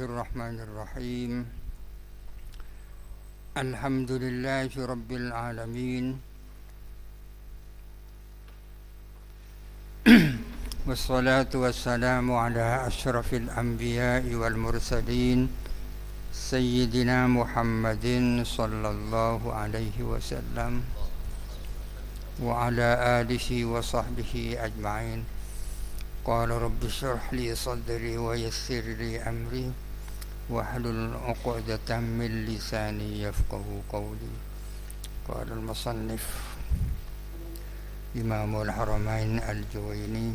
[0.00, 1.32] الرحمن الرحيم.
[3.56, 6.04] الحمد لله رب العالمين.
[10.86, 15.48] والصلاة والسلام على أشرف الأنبياء والمرسلين
[16.32, 18.06] سيدنا محمد
[18.46, 20.82] صلى الله عليه وسلم
[22.42, 22.88] وعلى
[23.20, 25.20] آله وصحبه أجمعين.
[26.24, 29.89] قال رب اشرح لي صدري ويسر لي أمري.
[30.50, 34.34] واحلل عقدة من لساني يفقه قولي.
[35.28, 36.24] قال المصنف
[38.16, 40.34] إمام الحرمين الجويني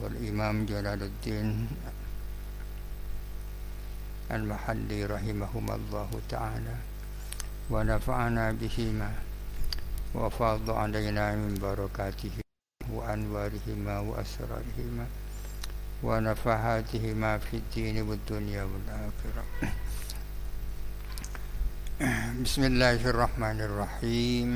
[0.00, 1.68] والإمام جلال الدين
[4.30, 6.76] المحلي رحمهما الله تعالى.
[7.70, 9.10] ونفعنا بهما
[10.14, 12.36] وفاض علينا من بركاته
[12.88, 15.06] وأنوارهما وأسرارهما.
[16.02, 19.44] ونفحاتهما في الدين والدنيا والآخرة.
[22.44, 24.50] بسم الله الرحمن الرحيم.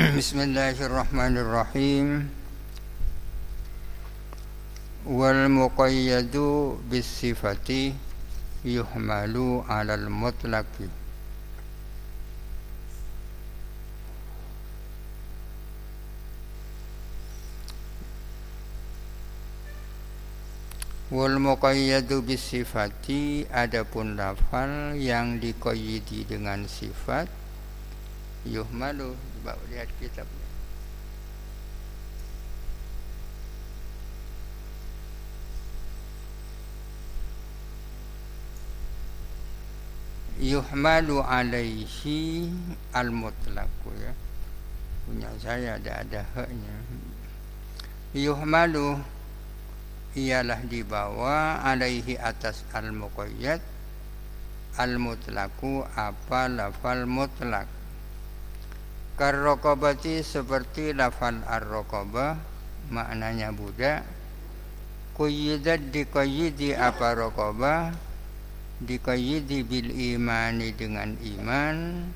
[0.00, 2.08] بسم الله الرحمن الرحيم.
[5.06, 6.36] والمقيد
[6.90, 7.92] بالصفة
[8.64, 10.99] yuhmalu alal mutlaqi
[21.10, 27.26] wal muqayyadu bisifati adapun lafal yang dikoyidi dengan sifat
[28.46, 30.30] yuhmalu coba lihat kitab
[40.40, 42.48] yuhmalu alaihi
[42.96, 44.12] al mutlaqu ya.
[45.04, 46.76] Punya saya ada ada haknya.
[48.16, 48.96] Yuhmalu
[50.18, 53.62] ialah dibawa alaihi atas al muqayyad
[54.78, 57.66] al mutlaqu apa lafal mutlak.
[59.20, 62.40] Karrokobati seperti lafal ar-rokobah
[62.88, 64.02] maknanya budak
[65.20, 67.92] kuyidat dikoyidi apa rokobah
[68.80, 72.08] dikayyidi bil imani dengan iman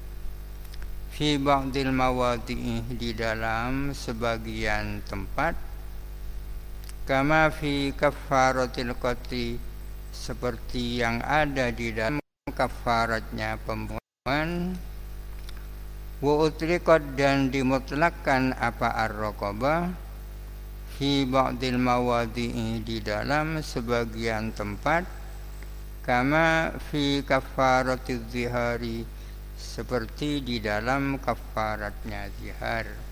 [1.12, 5.53] fi ba'dil mawadi'i di dalam sebagian tempat
[7.04, 9.60] kama fi kafaratil qatli
[10.09, 12.16] seperti yang ada di dalam
[12.48, 14.72] kafaratnya pembunuhan
[16.25, 19.92] wa utriqat dan dimutlakkan apa ar-raqabah
[20.97, 25.04] fi ba'dil mawadi'i di dalam sebagian tempat
[26.09, 29.04] kama fi kafaratiz zihari
[29.60, 33.03] seperti di dalam kafaratnya zihar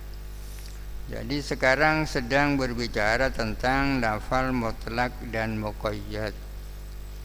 [1.12, 6.32] jadi sekarang sedang berbicara tentang lafal mutlak dan muqayyad.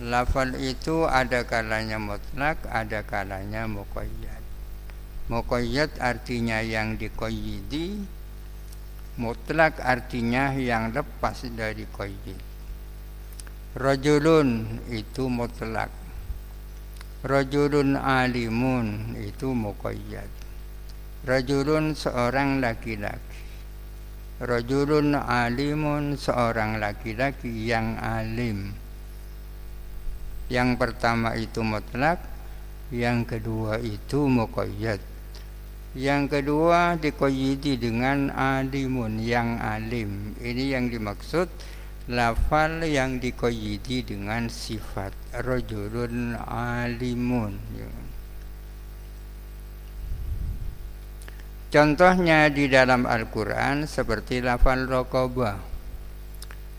[0.03, 4.43] Lafal itu ada kalanya mutlak ada kalanya muqayyad.
[5.31, 8.03] Muqayyad artinya yang dikoyidi
[9.15, 12.43] mutlak artinya yang lepas dari qayyid
[13.77, 15.93] Rajulun itu mutlak.
[17.23, 20.29] Rajulun alimun itu muqayyad.
[21.27, 23.26] Rajulun seorang laki-laki
[24.37, 28.69] Rajulun alimun seorang laki-laki yang alim.
[30.45, 32.21] Yang pertama itu mutlak
[32.93, 35.01] Yang kedua itu muqayyad.
[35.97, 40.37] Yang kedua dikoyidi dengan alimun yang alim.
[40.37, 41.49] Ini yang dimaksud
[42.05, 47.57] lafal yang dikoyidi dengan sifat rojulun alimun
[51.67, 55.59] Contohnya di dalam Al-Quran seperti lafal rokobah.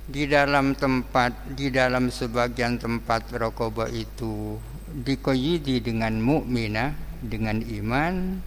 [0.08, 4.56] Di dalam tempat, di dalam sebagian tempat rokobah itu
[4.88, 8.40] dikoyidi dengan mukminah, dengan iman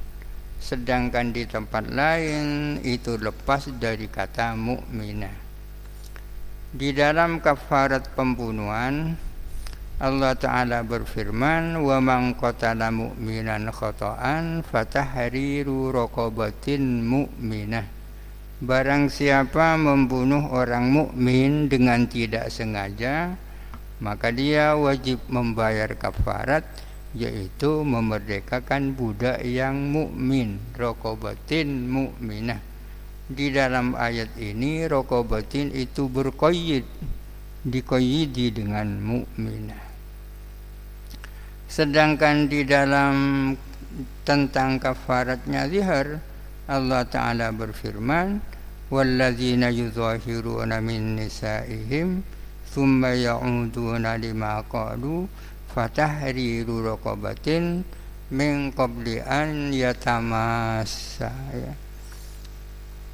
[0.61, 5.33] Sedangkan di tempat lain itu lepas dari kata mukminah.
[6.71, 9.17] Di dalam kafarat pembunuhan
[10.01, 17.85] Allah Ta'ala berfirman wa man qatala mu'minan khata'an fatahriru raqabatin mu'minah.
[18.65, 23.37] Barang siapa membunuh orang mukmin dengan tidak sengaja
[24.01, 26.65] maka dia wajib membayar kafarat
[27.13, 32.57] yaitu memerdekakan budak yang mukmin raqabatin mu'minah.
[33.29, 36.89] Di dalam ayat ini rokobatin itu berkoyid
[37.61, 39.90] dikoyidi dengan mukminah
[41.71, 43.15] Sedangkan di dalam
[44.27, 46.19] tentang kafaratnya zihar
[46.67, 48.43] Allah Ta'ala berfirman
[48.91, 52.27] Walladzina yuzahiruna min nisa'ihim
[52.75, 55.31] Thumma ya'uduna lima qalu
[55.71, 57.87] Fatahriru raqabatin
[58.35, 61.71] Min qabli an yatamasa ya.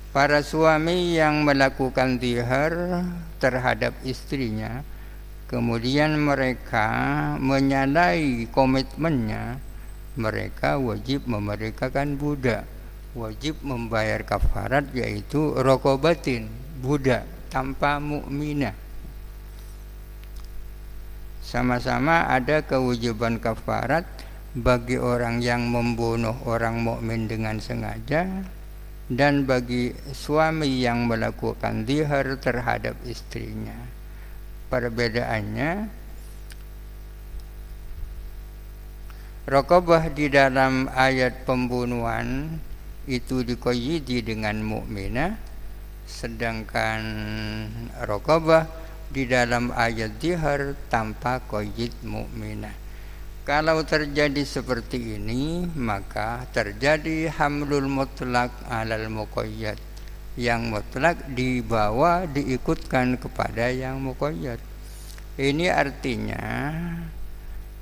[0.09, 2.73] Para suami yang melakukan zihar
[3.37, 4.81] terhadap istrinya
[5.47, 6.87] kemudian mereka
[7.39, 9.63] menyalahi komitmennya
[10.19, 12.67] mereka wajib memerdekakan budak
[13.17, 16.45] wajib membayar kafarat yaitu rokobatin
[16.77, 18.77] budak tanpa mukminah.
[21.41, 24.05] Sama-sama ada kewajiban kafarat
[24.53, 28.45] bagi orang yang membunuh orang mukmin dengan sengaja
[29.07, 33.96] dan bagi suami yang melakukan zihar terhadap istrinya
[34.67, 35.71] perbedaannya
[39.47, 42.59] Rokobah di dalam ayat pembunuhan
[43.07, 45.39] itu dikoyidi dengan mukminah
[46.03, 46.99] sedangkan
[48.03, 48.67] rokobah
[49.07, 52.75] di dalam ayat dihar tanpa koyid mukminah.
[53.47, 59.79] Kalau terjadi seperti ini maka terjadi hamlul mutlak alal muqayyad
[60.37, 64.61] yang mutlak dibawa diikutkan kepada yang muqayyad
[65.37, 66.73] ini artinya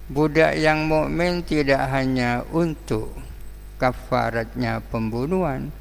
[0.10, 3.12] budak yang mukmin tidak hanya untuk
[3.76, 5.72] kafaratnya pembunuhan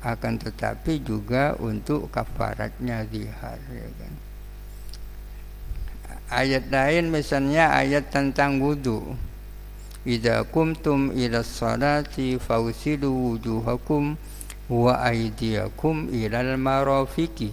[0.00, 4.12] akan tetapi juga untuk kafaratnya zihar ya kan.
[6.30, 9.18] Ayat lain misalnya ayat tentang wudu.
[10.08, 14.16] Idza kumtum ila salati fawsilu wujuhakum
[14.70, 17.50] wa aydiyakum ilal marafiqi.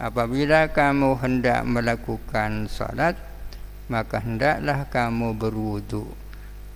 [0.00, 3.14] Apabila kamu hendak melakukan salat
[3.92, 6.08] maka hendaklah kamu berwudu.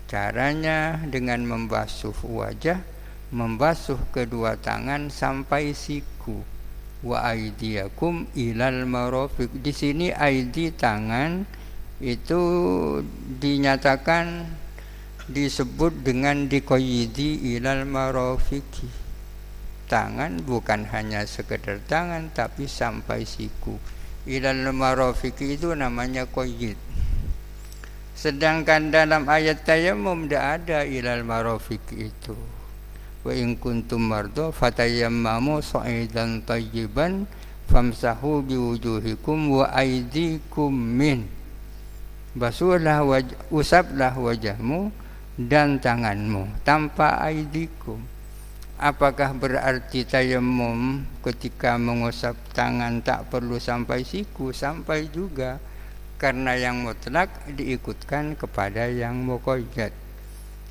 [0.08, 2.80] Caranya dengan membasuh wajah,
[3.32, 6.44] membasuh kedua tangan sampai siku.
[7.00, 9.48] Wa aidiakum ilal marafiq.
[9.64, 11.46] Di sini aidi tangan
[12.04, 12.40] itu
[13.40, 14.48] dinyatakan
[15.28, 19.07] disebut dengan dikoyidi ilal marafiqi.
[19.88, 23.80] Tangan bukan hanya sekedar tangan tapi sampai siku.
[24.28, 26.76] Ilal marafiqi itu namanya koyid
[28.18, 32.34] Sedangkan dalam ayat tayamum tidak ada ilal marofik itu.
[33.22, 37.30] Wa in kuntum mardo fatayammamu sa'idan tayyiban
[37.70, 41.30] famsahu biwujuhikum wa aydikum min.
[42.34, 44.90] Basuhlah waj usaplah wajahmu
[45.38, 48.02] dan tanganmu tanpa aidikum.
[48.78, 54.54] Apakah berarti tayamum ketika mengusap tangan tak perlu sampai siku?
[54.54, 55.58] Sampai juga.
[56.14, 59.90] Karena yang mutlak diikutkan kepada yang muqayyad.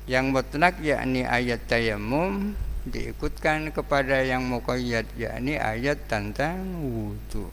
[0.08, 2.56] Yang mutlak yakni ayat tayamum
[2.88, 7.52] diikutkan kepada yang muqayyad yakni ayat tentang wudu.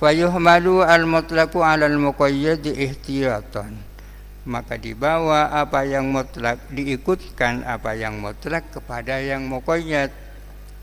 [0.00, 3.89] Fayuhmalu al mutlaqu ala al muqayyad ihtiyatan
[4.48, 10.12] maka dibawa apa yang mutlak diikutkan apa yang mutlak kepada yang muqayyad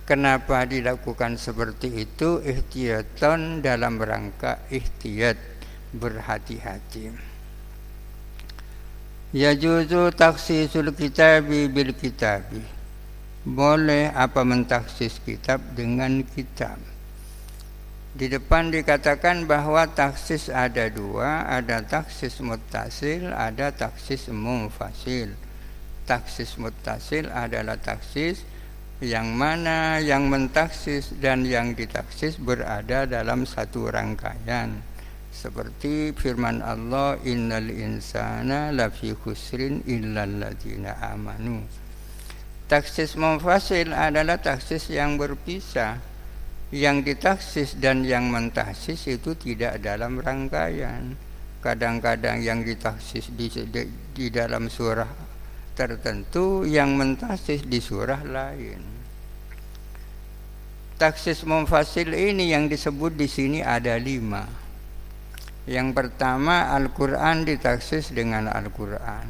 [0.07, 2.39] Kenapa dilakukan seperti itu?
[2.39, 5.35] Ihtiyaton dalam rangka ihtiyat
[5.92, 7.11] berhati-hati.
[9.35, 12.64] Ya juzu taksisul kitabi bil kitabi.
[13.44, 16.80] Boleh apa mentaksis kitab dengan kitab.
[18.18, 25.38] Di depan dikatakan bahwa taksis ada dua, ada taksis mutasil, ada taksis mufasil.
[26.09, 28.42] Taksis mutasil adalah taksis
[29.06, 34.81] yang mana yang mentaksis dan yang ditaksis berada dalam satu rangkaian.
[35.30, 41.62] Seperti firman Allah innal insana lafi khusrin illal ladzina amanu.
[42.66, 46.17] Taksis munfasil adalah taksis yang berpisah
[46.74, 51.16] yang ditaksis dan yang mentaksis itu tidak dalam rangkaian
[51.64, 55.28] kadang-kadang yang ditaksis di, di, di dalam surah
[55.78, 58.81] tertentu yang mentaksis di surah lain.
[60.97, 64.50] Taksis munfasil ini yang disebut di sini ada lima.
[65.69, 69.28] Yang pertama Al-Quran ditaksis dengan Al-Quran.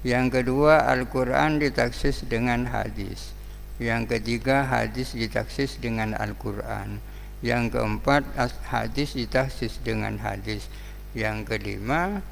[0.00, 3.36] Yang kedua Al-Quran ditaksis dengan hadis.
[3.82, 7.02] Yang ketiga hadis ditaksis dengan Al-Quran.
[7.42, 8.22] Yang keempat
[8.70, 10.70] hadis ditaksis dengan hadis.
[11.14, 12.22] Yang kelima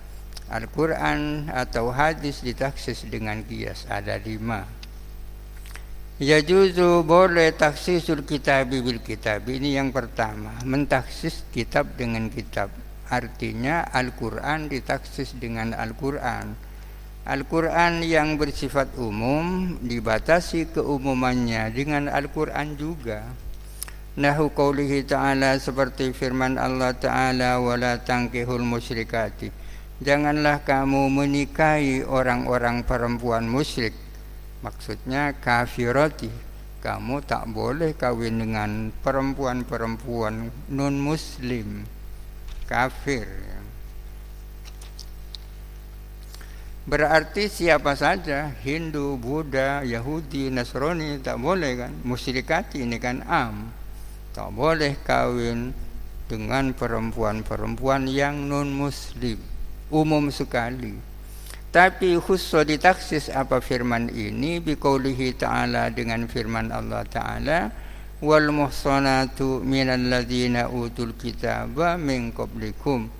[0.52, 3.88] Al-Quran atau hadis ditaksis dengan kias.
[3.90, 4.68] Ada lima.
[6.22, 9.42] Ya juzu boleh taksisul kitab bil kitab.
[9.42, 12.70] Ini yang pertama Mentaksis kitab dengan kitab.
[13.10, 16.54] Artinya Al-Quran ditaksis dengan Al-Quran
[17.22, 23.22] Al-Quran yang bersifat umum dibatasi keumumannya dengan Al-Quran juga.
[24.18, 29.54] Nahu qawlihi ta'ala seperti firman Allah ta'ala wala tangkihul musyrikati.
[30.02, 33.94] Janganlah kamu menikahi orang-orang perempuan musyrik.
[34.66, 36.50] Maksudnya kafirati.
[36.82, 41.86] Kamu tak boleh kawin dengan perempuan-perempuan non-muslim.
[42.66, 43.51] Kafir.
[46.82, 51.92] Berarti siapa saja Hindu, Buddha, Yahudi, Nasrani tak boleh kan?
[52.02, 53.70] Musyrikati ini kan am.
[54.34, 55.70] Tak boleh kawin
[56.26, 59.38] dengan perempuan-perempuan yang non-muslim.
[59.92, 60.98] Umum sekali.
[61.70, 64.58] Tapi khusus ditaksis apa firman ini?
[64.58, 67.60] Bikaulihi ta'ala dengan firman Allah ta'ala
[68.22, 73.10] Wal muhsanatu minal ladhina utul kitaba min qablikum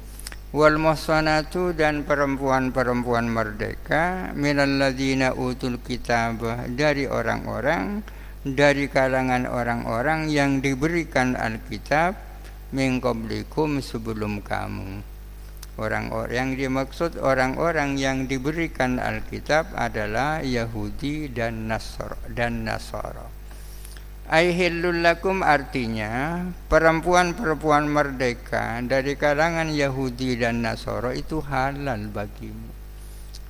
[0.53, 6.45] wal muhsanatu dan perempuan-perempuan merdeka minalladzina utul kitab
[6.77, 8.05] dari orang-orang
[8.45, 12.21] dari kalangan orang-orang yang diberikan Alkitab
[12.77, 15.01] min qablikum sebelum kamu.
[15.81, 23.42] Orang-orang yang dimaksud orang-orang yang diberikan Alkitab adalah Yahudi dan Nasr dan Nasara
[24.33, 26.41] Aihillul lakum artinya
[26.73, 32.73] perempuan-perempuan merdeka dari kalangan Yahudi dan Nasoro itu halal bagimu.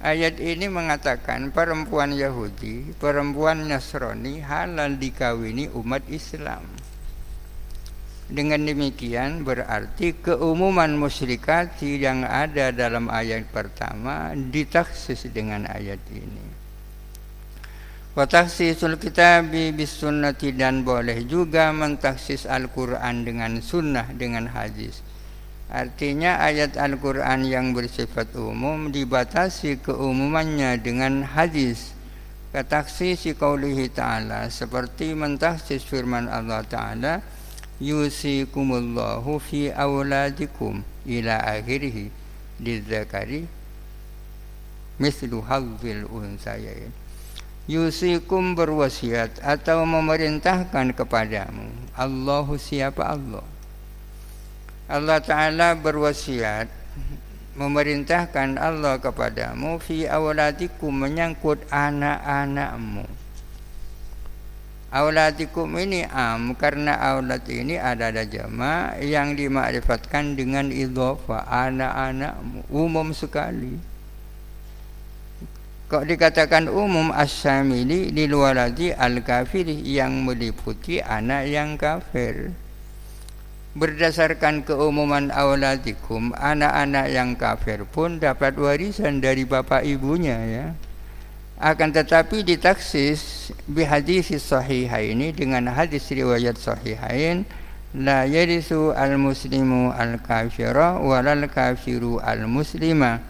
[0.02, 6.66] Ayat ini mengatakan perempuan Yahudi, perempuan Nasrani halal dikawini umat Islam.
[8.26, 16.51] Dengan demikian berarti keumuman musyrikati yang ada dalam ayat pertama ditaksis dengan ayat ini.
[18.12, 25.00] Wa takhsisul kitabi bis sunnati dan boleh juga mentaksis Al-Quran dengan sunnah dengan hadis.
[25.72, 31.96] Artinya ayat Al-Quran yang bersifat umum dibatasi keumumannya dengan hadis.
[32.52, 37.24] Kataksisi qaulihi ta'ala seperti mentaksis firman Allah ta'ala
[37.80, 42.12] yusikumullahu fi awladikum ila akhirih
[42.60, 43.48] lidzakari
[45.00, 47.01] mislu hadzil unsayain
[47.72, 51.72] yusikum berwasiat atau memerintahkan kepadamu.
[51.96, 53.44] Allahu siapa Allah?
[54.92, 56.68] Allah Ta'ala berwasiat
[57.56, 63.08] memerintahkan Allah kepadamu fi awladikum menyangkut anak-anakmu.
[64.92, 72.68] Awladikum ini am karena awlad ini adalah jama yang dimakrifatkan dengan idhofa anak-anakmu.
[72.68, 73.91] Umum sekali
[75.92, 82.56] Kok dikatakan umum as-samili lil waladi al-kafir yang meliputi anak yang kafir.
[83.76, 90.66] Berdasarkan keumuman awladikum, anak-anak yang kafir pun dapat warisan dari bapak ibunya ya.
[91.60, 97.44] Akan tetapi ditaksis bi hadis sahihaini dengan hadis riwayat sahihain
[97.92, 103.20] la yarisu al-muslimu al-kafira walal kafiru al-muslima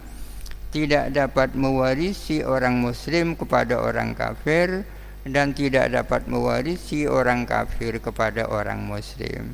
[0.73, 4.81] tidak dapat mewarisi orang muslim kepada orang kafir
[5.21, 9.53] dan tidak dapat mewarisi orang kafir kepada orang muslim.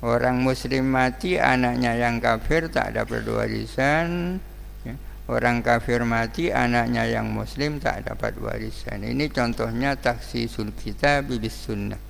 [0.00, 4.40] Orang muslim mati anaknya yang kafir tak dapat warisan.
[4.80, 4.96] Ya.
[5.28, 9.04] Orang kafir mati anaknya yang muslim tak dapat warisan.
[9.04, 12.00] Ini contohnya taksisul kitab bis sunnah.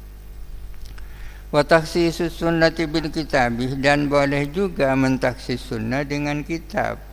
[1.50, 7.05] Wa taksisus sunnati bil kitabih dan boleh juga mentaksis sunnah dengan kitab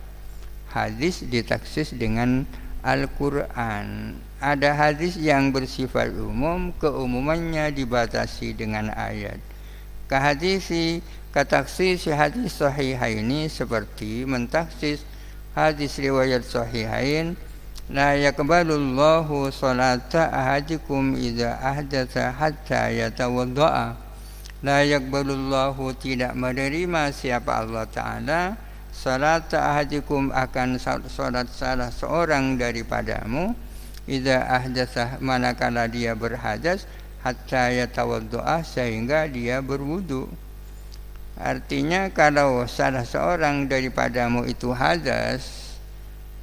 [0.74, 2.42] hadis ditaksis dengan
[2.82, 4.18] Al-Quran.
[4.42, 9.40] Ada hadis yang bersifat umum Keumumannya dibatasi dengan ayat.
[10.10, 11.00] Kehadisi
[11.32, 15.00] Kataksis hadis sahihaini Seperti mentaksis
[15.56, 17.40] hadis riwayat sahihain
[17.88, 23.96] La yakbalullahu salata ahadikum Iza ahdatha hatta yatawadda'a.
[24.64, 28.40] La yakbalullahu tidak menerima siapa Allah Ta'ala
[29.04, 33.52] salat ahadikum akan salat salah seorang daripadamu.
[34.08, 36.88] Idza ahdatsah manakala dia berhadas
[37.20, 40.24] hatta yatawaddu'a sehingga dia berwudu.
[41.36, 45.76] Artinya kalau salah seorang daripadamu itu hadas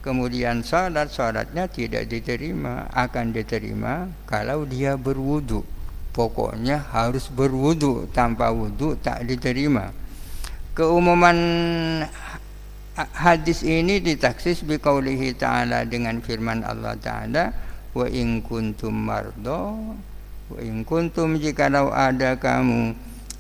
[0.06, 5.66] kemudian salat salatnya tidak diterima akan diterima kalau dia berwudu.
[6.14, 8.06] Pokoknya harus berwudu.
[8.14, 9.96] Tanpa wudu tak diterima.
[10.76, 11.40] Keumuman
[12.96, 17.56] hadis ini ditaksis biqaulihi ta'ala dengan firman Allah ta'ala
[17.96, 19.96] wa in kuntum mardo
[20.52, 22.92] wa in kuntum jikalau ada kamu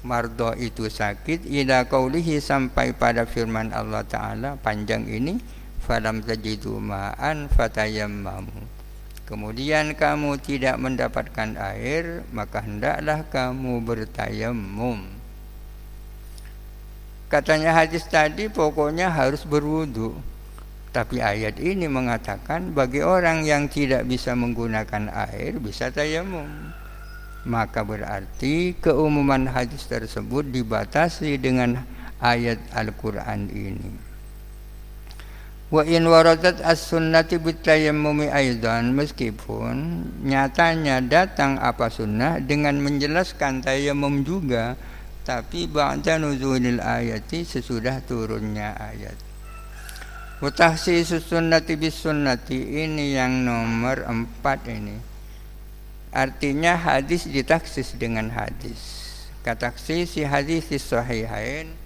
[0.08, 5.36] mardo itu sakit ila qaulihi sampai pada firman Allah ta'ala panjang ini
[5.84, 8.80] falam tajidu ma'an fatayammamu.
[9.28, 15.21] Kemudian kamu tidak mendapatkan air maka hendaklah kamu bertayamum
[17.32, 20.12] katanya hadis tadi pokoknya harus berwudu
[20.92, 26.76] tapi ayat ini mengatakan bagi orang yang tidak bisa menggunakan air bisa tayamum
[27.48, 31.82] maka berarti keumuman hadis tersebut dibatasi dengan
[32.22, 33.92] ayat Al-Quran ini.
[35.72, 44.76] Wa in waradat as-sunnati bitayammumi aidan meskipun nyatanya datang apa sunnah dengan menjelaskan tayammum juga
[45.22, 49.18] tapi ba'da nuzulil ayati sesudah turunnya ayat.
[50.42, 54.98] Wa tahsisus sunnati bis sunnati ini yang nomor empat ini.
[56.12, 59.00] Artinya hadis ditaksis dengan hadis.
[59.46, 61.82] Kataksi si hadis sahihain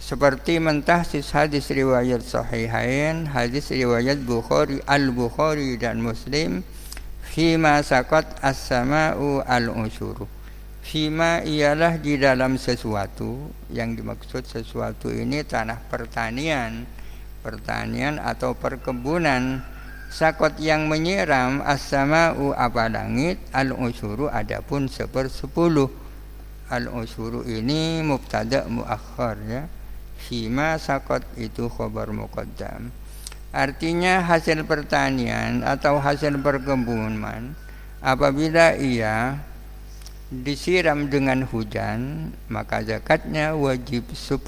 [0.00, 6.64] seperti mentahsis hadis riwayat sahihain, hadis riwayat Bukhari, Al-Bukhari dan Muslim,
[7.20, 10.24] fima sakat as-sama'u al-usyuru.
[10.90, 16.82] Fima ialah di dalam sesuatu, yang dimaksud sesuatu ini tanah pertanian,
[17.46, 19.62] pertanian atau perkebunan.
[20.10, 25.86] Sakot yang menyiram as-sama'u apa langit, al-usyuru adapun sepersepuluh.
[26.66, 29.62] Al-usyuru ini mubtada muakhir ya
[30.18, 32.94] Fima sakot itu khobar muqaddam
[33.50, 37.58] Artinya hasil pertanian atau hasil perkebunan
[37.98, 39.49] Apabila ia
[40.30, 44.46] disiram dengan hujan Maka zakatnya wajib 10%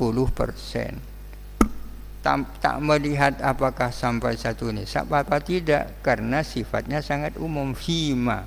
[2.23, 7.75] tak, tak melihat apakah sampai satu nisab apa tidak Karena sifatnya sangat umum.
[7.75, 8.47] Fima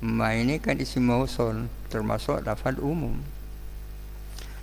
[0.00, 3.20] Ma ini kan isi mausul termasuk lafal umum.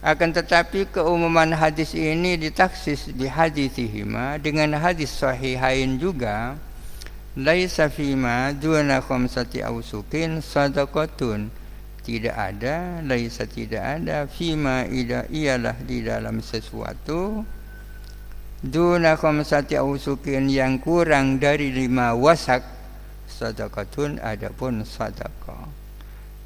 [0.02, 6.58] Akan tetapi keumuman hadis ini ditaksis di hadisihima dengan hadis sahihain juga.
[7.38, 11.54] Laisa fima duna khamsati ausukin sadaqatun
[12.08, 17.44] tidak ada laisa tidak ada fima ida ialah di dalam sesuatu
[18.64, 22.64] duna khamsati ausukin yang kurang dari lima wasak
[23.28, 25.88] sadaqatun adapun sadaqah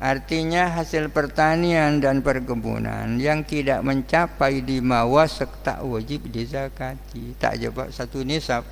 [0.01, 7.37] Artinya hasil pertanian dan perkebunan yang tidak mencapai lima wasek tak wajib dizakati.
[7.37, 8.65] Tak jawab satu nisab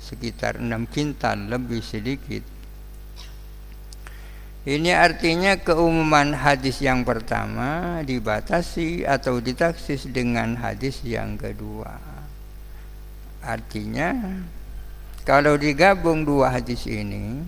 [0.00, 2.40] sekitar enam kintal lebih sedikit.
[4.62, 11.98] Ini artinya keumuman hadis yang pertama dibatasi atau ditaksis dengan hadis yang kedua.
[13.42, 14.38] Artinya
[15.26, 17.42] kalau digabung dua hadis ini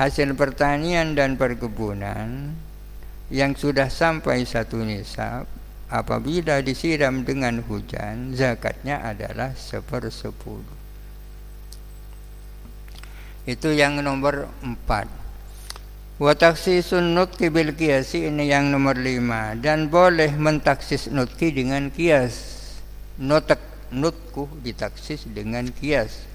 [0.00, 2.56] hasil pertanian dan perkebunan
[3.28, 5.44] yang sudah sampai satu nisab
[5.92, 10.80] apabila disiram dengan hujan zakatnya adalah sepersepuluh
[13.48, 15.27] itu yang nomor empat
[16.18, 19.54] wa taksisun nutki bil kiasi ini yang nomor lima.
[19.54, 22.58] Dan boleh mentaksis nutki dengan kias
[23.18, 23.58] nutek
[23.94, 26.28] nutku ditaksis dengan kias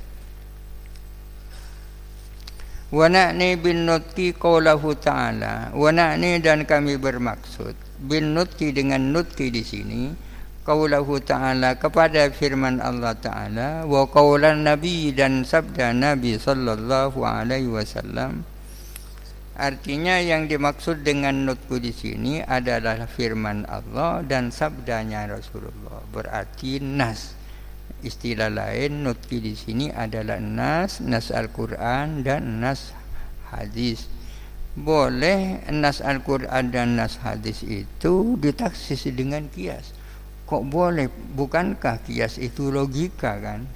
[2.93, 5.73] Wa na'ni bin nutki qawlahu ta'ala.
[5.73, 10.13] Wa na'ni dan kami bermaksud bin nutki dengan nutki di sini
[10.67, 18.47] qawlahu ta'ala kepada firman Allah ta'ala wa qawlan nabi dan sabda nabi sallallahu alaihi wasallam
[19.53, 26.01] Artinya yang dimaksud dengan nutku di sini adalah firman Allah dan sabdanya Rasulullah.
[26.09, 27.37] Berarti nas.
[28.01, 32.97] Istilah lain nutki di sini adalah nas, nas Al-Quran dan nas
[33.53, 34.09] hadis.
[34.73, 39.93] Boleh nas Al-Quran dan nas hadis itu ditaksis dengan kias.
[40.49, 41.13] Kok boleh?
[41.13, 43.69] Bukankah kias itu logika kan?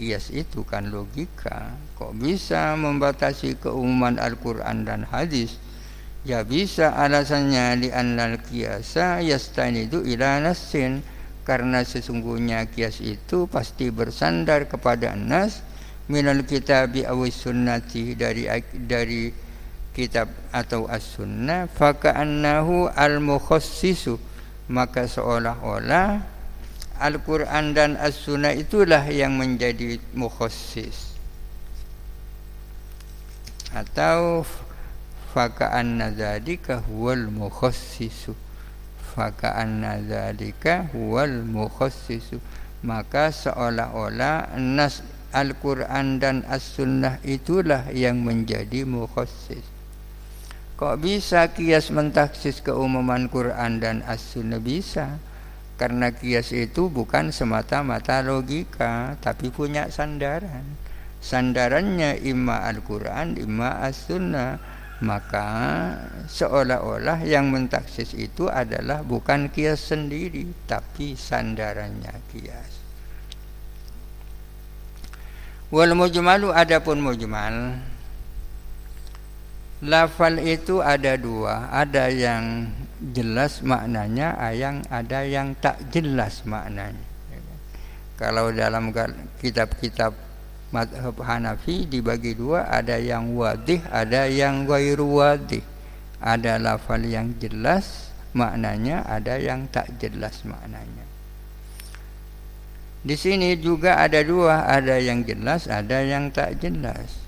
[0.00, 1.76] Kias itu kan logika.
[2.00, 5.60] Kok bisa membatasi keumuman Al-Quran dan hadis?
[6.24, 11.04] Ya bisa alasannya li'annal kiasa yastanidu ila nassin
[11.44, 15.60] karena sesungguhnya kias itu pasti bersandar kepada nas
[16.08, 19.28] minal kitabi awis sunnati dari dari
[19.92, 24.16] kitab atau as-sunnah faka'annahu al-mukhassisu
[24.72, 26.39] maka seolah-olah
[27.00, 31.16] Al-Quran dan As-Sunnah itulah yang menjadi mukhassis
[33.72, 34.44] atau
[35.32, 38.36] faka'anna dzalika huwal mukhassisu
[39.16, 42.36] faka'anna dzalika huwal mukhassisu
[42.84, 49.62] maka seolah-olah nas Al-Quran dan As-Sunnah itulah yang menjadi mukhassis
[50.74, 55.22] Kok bisa kias mentaksis keumuman Quran dan As-Sunnah bisa
[55.80, 60.76] Karena kias itu bukan semata-mata logika, tapi punya sandaran.
[61.24, 64.60] Sandarannya imma Al-Quran, imma As-Sunnah.
[65.00, 65.48] Maka
[66.28, 72.72] seolah-olah yang mentaksis itu adalah bukan kias sendiri, tapi sandarannya kias.
[75.72, 77.80] Wal mujmalu adapun mujmal
[79.80, 82.68] Lafal itu ada dua, ada yang
[83.00, 87.08] jelas maknanya, yang ada yang tak jelas maknanya.
[88.20, 88.92] Kalau dalam
[89.40, 90.12] kitab-kitab
[90.70, 95.64] madhab Hanafi dibagi dua, ada yang wadih, ada yang gairu wadih.
[96.20, 101.08] Ada lafal yang jelas maknanya, ada yang tak jelas maknanya.
[103.00, 107.24] Di sini juga ada dua, ada yang jelas, ada yang tak jelas.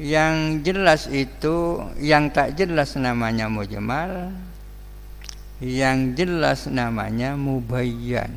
[0.00, 4.32] Yang jelas itu yang tak jelas namanya mujmal,
[5.60, 8.32] yang jelas namanya mubayyan.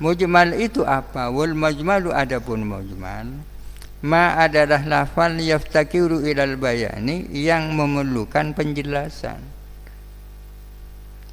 [0.00, 1.30] Mujmal itu apa?
[1.30, 3.28] Wal majmalu adapun mujmal
[4.04, 9.40] ma adalah lafal yaftakiru ilal bayani yang memerlukan penjelasan.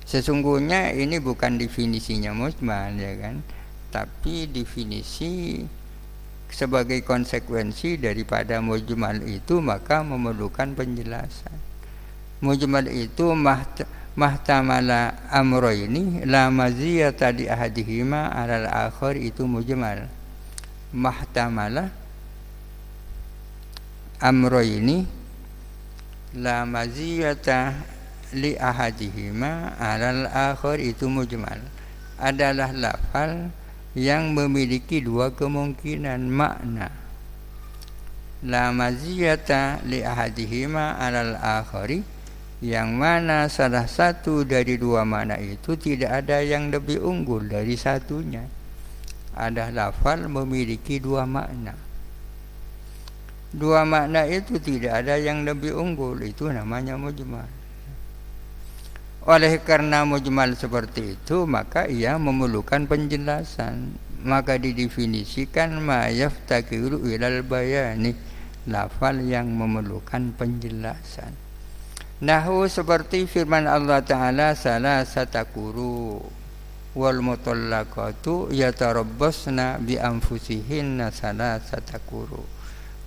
[0.07, 3.43] Sesungguhnya ini bukan definisinya mujmal ya kan,
[3.91, 5.63] tapi definisi
[6.47, 11.70] sebagai konsekuensi daripada mujmal itu maka memerlukan penjelasan.
[12.41, 13.85] Mujmal itu maht
[14.17, 20.09] mahtamala amro ini la maziyata di ahadihima alal akhir itu mujmal.
[20.91, 21.93] Mahtamala
[24.17, 25.05] amro ini
[26.33, 27.77] la maziyata
[28.33, 31.61] li ahadihima alal akhir itu mujmal.
[32.17, 33.53] Adalah lafal
[33.93, 37.01] yang memiliki dua kemungkinan makna
[38.41, 42.01] la maziyata li ahadihima alal akhari
[42.61, 48.45] yang mana salah satu dari dua makna itu tidak ada yang lebih unggul dari satunya
[49.33, 51.73] ada lafal memiliki dua makna
[53.49, 57.49] dua makna itu tidak ada yang lebih unggul itu namanya mujmal
[59.21, 63.93] oleh karena mujmal seperti itu maka ia memerlukan penjelasan.
[64.21, 68.17] Maka didefinisikan ma yaftakiru ilal bayani
[68.65, 71.37] lafal yang memerlukan penjelasan.
[72.21, 76.21] Nahu seperti firman Allah Ta'ala salah satakuru
[76.93, 82.45] wal mutallaqatu yatarabbasna bi anfusihinna salah satakuru.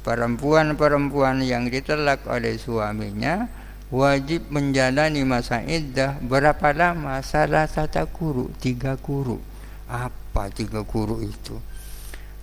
[0.03, 3.47] Perempuan-perempuan yang ditelak oleh suaminya
[3.95, 7.23] wajib menjalani masa iddah berapa lama?
[7.23, 9.39] Salah satu kuru, tiga kuru.
[9.87, 11.55] Apa tiga kuru itu?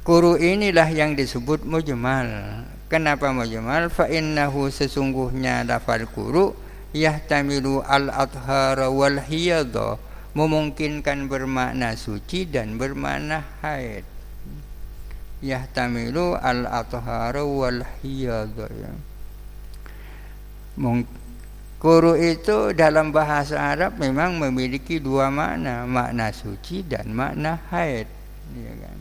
[0.07, 2.31] Kuru inilah yang disebut mujmal.
[2.91, 3.87] Kenapa mujmal?
[3.87, 6.51] Fa innahu sesungguhnya lafal kuru
[6.91, 9.95] yahtamilu al-adhara wal hiyadha
[10.35, 14.03] memungkinkan bermakna suci dan bermakna haid.
[15.39, 18.91] Yahtamilu al-adhara wal hiyadha ya.
[21.81, 28.05] Kuru itu dalam bahasa Arab memang memiliki dua makna, makna suci dan makna haid.
[28.51, 29.00] Ya kan?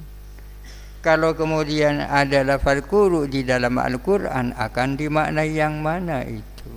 [1.01, 6.73] Kalau kemudian ada lafal kuru di dalam Al-Quran akan dimaknai yang mana itu?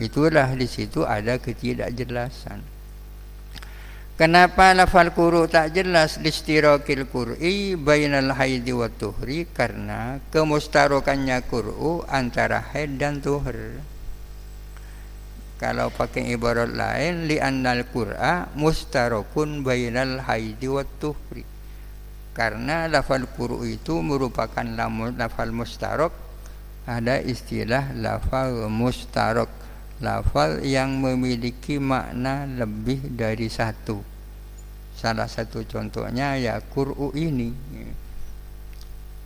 [0.00, 2.64] Itulah di situ ada ketidakjelasan.
[4.16, 9.44] Kenapa lafal kuru tak jelas listirakil kur'i bainal haidi wa tuhri?
[9.44, 13.76] Karena kemustarokannya kuru antara haid dan tuhur.
[15.60, 21.55] Kalau pakai ibarat lain li annal qur'a mustarakun bainal haidi wat tuhri.
[22.36, 24.60] Karena lafal qur'u itu merupakan
[25.16, 26.12] lafal mustarak
[26.84, 29.48] ada istilah lafal mustarak
[30.04, 34.04] lafal yang memiliki makna lebih dari satu.
[34.92, 37.56] Salah satu contohnya ya qur'u ini.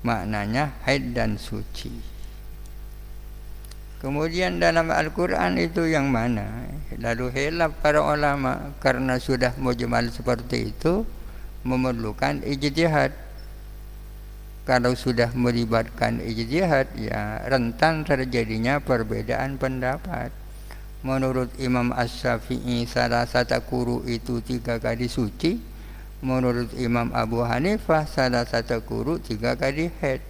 [0.06, 1.90] Maknanya haid dan suci.
[4.00, 6.64] Kemudian dalam Al-Quran itu yang mana?
[6.96, 11.04] Lalu hilaf para ulama karena sudah mujmal seperti itu
[11.66, 13.12] memerlukan ijtihad.
[14.68, 20.30] Kalau sudah melibatkan ijtihad ya rentan terjadinya perbedaan pendapat.
[21.00, 25.56] Menurut Imam As-Syafi'i salah satu kuru itu tiga kali suci.
[26.20, 30.20] Menurut Imam Abu Hanifah salah satu kuru tiga kali head.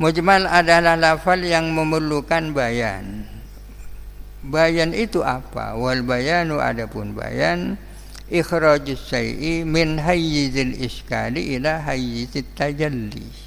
[0.00, 3.33] Mujmal adalah lafal yang memerlukan bayan.
[4.44, 5.72] Bayan itu apa?
[5.72, 7.80] Wal bayanu adapun bayan
[8.28, 13.44] ikhrajus syai'i min hayyizil iskali ila hayyizit tajalli.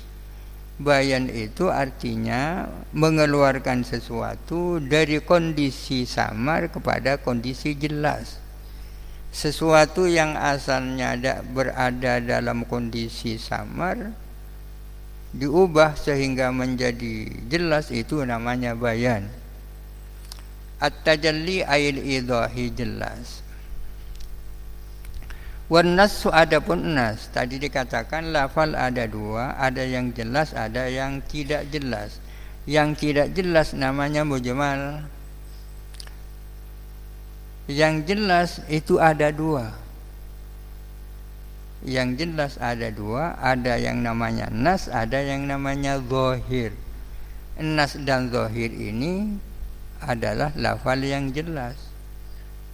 [0.77, 8.37] bayan itu artinya mengeluarkan sesuatu dari kondisi samar kepada kondisi jelas
[9.33, 14.13] sesuatu yang asalnya ada berada dalam kondisi samar
[15.33, 19.25] diubah sehingga menjadi jelas itu namanya bayan
[20.77, 23.47] at-tajalli ayil idahi jelas
[25.67, 27.27] Wan nasu ada pun nas.
[27.27, 32.23] Tadi dikatakan lafal ada dua, ada yang jelas, ada yang tidak jelas.
[32.63, 35.03] Yang tidak jelas namanya mujmal.
[37.67, 39.75] Yang jelas itu ada dua.
[41.83, 46.71] Yang jelas ada dua, ada yang namanya nas, ada yang namanya zohir.
[47.59, 49.35] Nas dan zohir ini
[50.03, 51.77] adalah lafal yang jelas.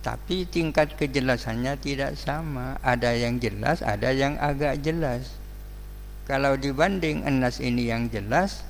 [0.04, 2.76] Tapi tingkat kejelasannya tidak sama.
[2.84, 5.32] Ada yang jelas ada yang agak jelas.
[6.24, 8.64] Kalau dibanding enas ini yang jelas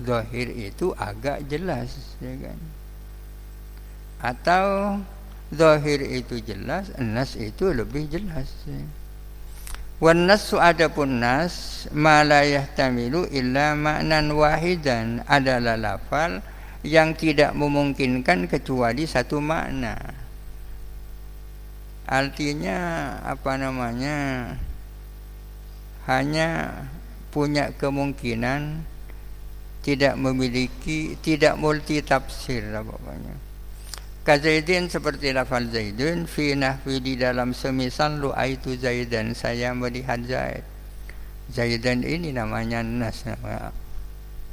[0.00, 2.58] zahir itu agak jelas ya kan?
[4.24, 4.66] Atau
[5.52, 8.80] zahir itu jelas enas itu lebih jelas ya.
[10.02, 16.42] wan nasu adapun nas malayah tamilu illa maknan wahidan adalah lafal
[16.84, 19.96] yang tidak memungkinkan kecuali satu makna
[22.04, 22.78] artinya
[23.24, 24.52] apa namanya
[26.04, 26.48] hanya
[27.32, 28.84] punya kemungkinan
[29.80, 33.34] tidak memiliki tidak multi tafsir lah pokoknya
[34.24, 40.64] Kazaidin seperti lafal Zaidun fi nahwi di dalam semisal aitu Zaidan saya melihat Zaid
[41.52, 43.83] Zaidan ini namanya nas nama.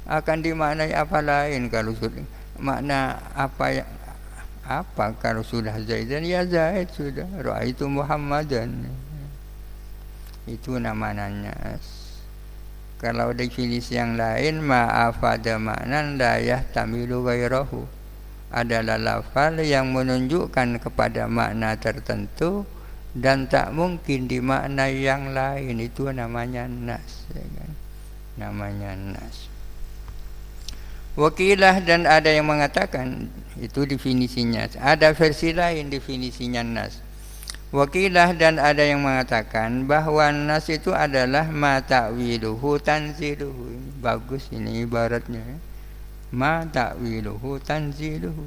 [0.06, 1.94] Akan dimaknai apa lain kalau
[2.58, 3.90] makna apa yang
[4.62, 6.22] apa kalau sudah Zaidan?
[6.22, 7.26] Ya Zaid sudah.
[7.66, 8.86] Itu Muhammadan.
[10.46, 11.54] Itu namanya
[13.02, 17.82] kalau definisi yang lain ma'afada maknan la yahtamilu gairahu
[18.54, 22.62] adalah lafal yang menunjukkan kepada makna tertentu
[23.10, 25.82] dan tak mungkin dimaknai yang lain.
[25.82, 27.70] Itu namanya nas ya kan?
[28.32, 29.51] namanya nas
[31.18, 33.28] wakilah dan ada yang mengatakan
[33.60, 34.68] itu definisinya.
[34.80, 36.98] Ada versi lain definisinya nas.
[37.72, 43.96] Wakilah dan ada yang mengatakan bahwa nas itu adalah ma ta'wiluhu tanziluhu.
[44.04, 45.56] Bagus ini ibaratnya.
[46.36, 48.44] Ma ta'wiluhu tanziluhu.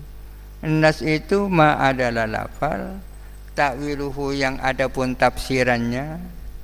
[0.65, 2.97] Nas itu ma adalah lafal,
[3.53, 6.17] ta'wiluhu yang ada pun tafsirannya,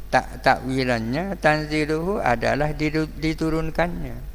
[0.10, 4.31] tak takwilannya, tanziluhu adalah diturunkannya.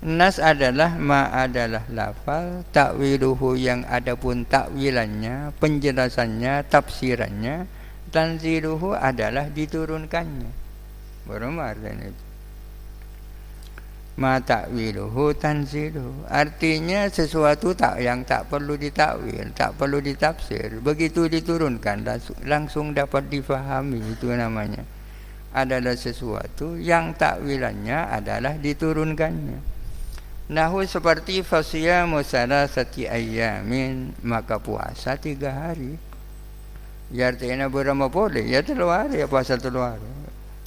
[0.00, 7.68] Nas adalah ma adalah lafal takwiluhu yang ada pun takwilannya, penjelasannya, tafsirannya,
[8.08, 10.48] tanziluhu adalah diturunkannya.
[11.28, 12.24] Baru artinya itu.
[14.16, 16.24] Ma takwiluhu tanziluhu.
[16.32, 20.80] Artinya sesuatu tak yang tak perlu ditakwil, tak perlu ditafsir.
[20.80, 24.80] Begitu diturunkan langsung, langsung dapat difahami itu namanya.
[25.52, 29.79] Adalah sesuatu yang takwilannya adalah diturunkannya.
[30.50, 35.94] Nahu seperti fasiyamu salasati ayamin maka puasa tiga hari.
[37.14, 38.50] Ya artinya berapa boleh?
[38.50, 40.10] Ya telu hari ya puasa telu hari.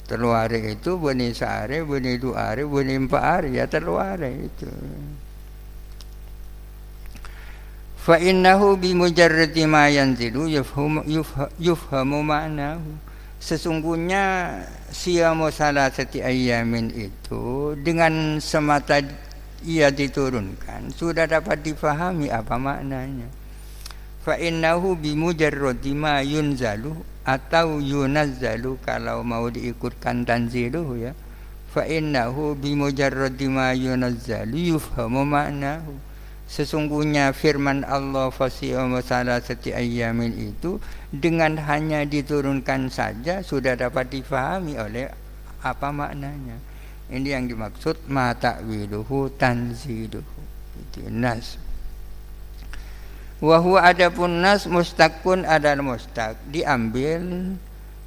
[0.08, 4.68] Telu hari itu beni sehari, beni dua hari, beni empat hari ya telu hari itu.
[8.00, 11.04] Fa innahu bi mujarradi ma yanzilu yufhamu
[11.60, 13.00] yufhamu ma'nahu.
[13.40, 14.56] Sesungguhnya
[14.88, 19.04] siyamu salasati ayamin itu dengan semata
[19.64, 20.92] ia diturunkan.
[20.92, 23.26] Sudah dapat difahami apa maknanya.
[24.20, 26.92] Fa innahu bimujarradi ma yunzalu
[27.24, 31.12] atau yunazzalu kalau mau diikutkan tanziluh ya.
[31.72, 35.96] Fa innahu bimujarradi ma yunazzalu yufhamu maknahu.
[36.44, 40.76] Sesungguhnya firman Allah fasiyama salasati ayyamin itu
[41.08, 45.08] dengan hanya diturunkan saja sudah dapat difahami oleh
[45.64, 46.73] apa maknanya
[47.14, 50.40] ini yang dimaksud ma ta'wiluhu tanziluhu.
[50.74, 51.56] Itu nas.
[53.38, 57.54] Wa huwa adapun nas mustaqun adalah mustaq diambil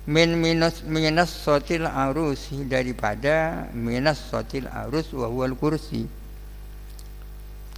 [0.07, 6.07] min minus minus sotil arus daripada minus sotil arus wa kursi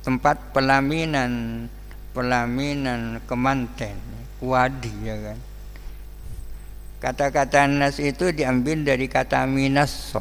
[0.05, 1.65] tempat pelaminan
[2.13, 3.97] pelaminan kemanten
[4.37, 5.39] wadi ya kan
[7.01, 10.13] kata-kata nas itu diambil dari kata minas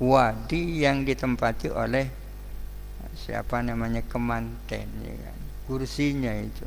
[0.00, 2.06] wadi yang ditempati oleh
[3.12, 6.64] siapa namanya kemanten ya kan kursinya itu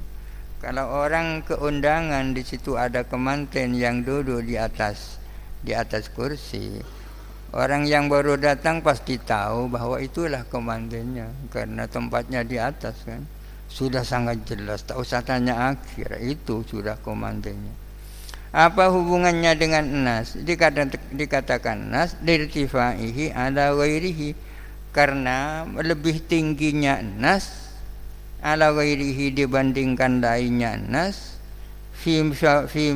[0.61, 5.17] kalau orang keundangan di situ ada kemanten yang duduk di atas
[5.65, 6.81] di atas kursi
[7.55, 13.23] Orang yang baru datang pasti tahu bahwa itulah komandannya karena tempatnya di atas kan.
[13.71, 17.84] Sudah sangat jelas, tak usah tanya akhir, itu sudah komandannya.
[18.55, 20.31] Apa hubungannya dengan nas?
[20.31, 24.31] Dikatakan, dikatakan nas dirtifaihi ala ghairihi
[24.95, 27.67] karena lebih tingginya nas
[28.39, 31.35] ala ghairihi dibandingkan lainnya nas
[31.91, 32.23] fi
[32.71, 32.95] fi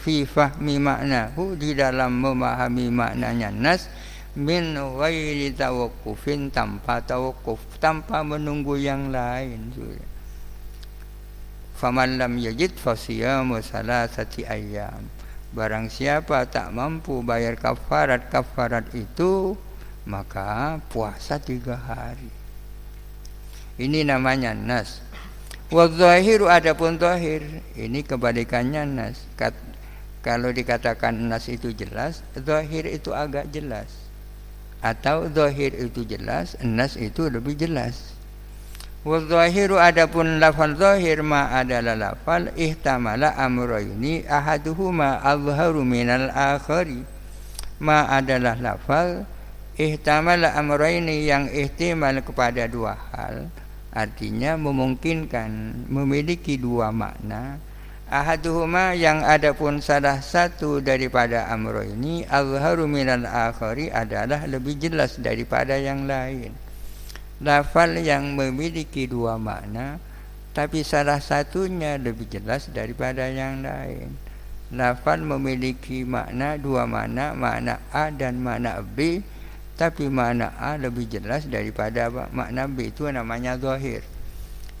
[0.00, 3.92] fi fahmi maknahu di dalam memahami maknanya nas
[4.32, 10.13] min ghairi tawakkufin tanpa tawakkuf tanpa menunggu yang lain sudah
[11.74, 15.06] faman lam yajid fasiyamu salasati ayyam
[15.54, 19.58] barang siapa tak mampu bayar kafarat kafarat itu
[20.06, 22.30] maka puasa tiga hari
[23.78, 25.02] ini namanya nas
[25.68, 27.42] wa zahiru adapun zahir
[27.74, 29.54] ini kebalikannya nas Kat,
[30.24, 33.92] kalau dikatakan nas itu jelas, zahir itu agak jelas.
[34.80, 38.13] Atau zahir itu jelas, nas itu lebih jelas.
[39.04, 47.04] Wa zahiru adapun lafal zahir ma adalah lafal ihtamala amrayni ahaduhuma azharu minal akhari.
[47.84, 49.28] Ma adalah lafal
[49.76, 53.52] ihtamala amrayni yang ihtimal kepada dua hal.
[53.92, 57.60] Artinya memungkinkan memiliki dua makna
[58.08, 65.76] ahaduhuma yang adapun salah satu daripada amro ini azharu minal akhari adalah lebih jelas daripada
[65.76, 66.52] yang lain
[67.44, 70.00] lafal yang memiliki dua makna
[70.56, 74.16] tapi salah satunya lebih jelas daripada yang lain
[74.72, 79.20] lafal memiliki makna dua makna makna A dan makna B
[79.76, 84.00] tapi makna A lebih jelas daripada makna B itu namanya zahir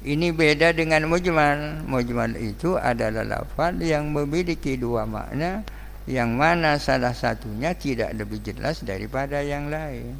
[0.04, 1.80] ini beda dengan mujmal.
[1.88, 5.64] Mujmal itu adalah lafaz yang memiliki dua makna
[6.04, 10.12] yang mana salah satunya tidak lebih jelas daripada yang lain.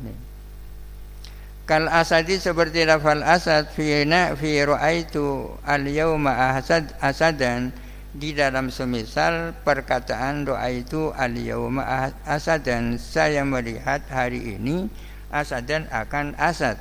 [1.64, 7.72] Kal asadi seperti lafal asad fi na fi ra'aitu al yauma asad asadan.
[8.14, 13.00] Di dalam semisal perkataan doa itu al yauma asadan.
[13.00, 14.92] Saya melihat hari ini
[15.32, 16.76] asadan akan asad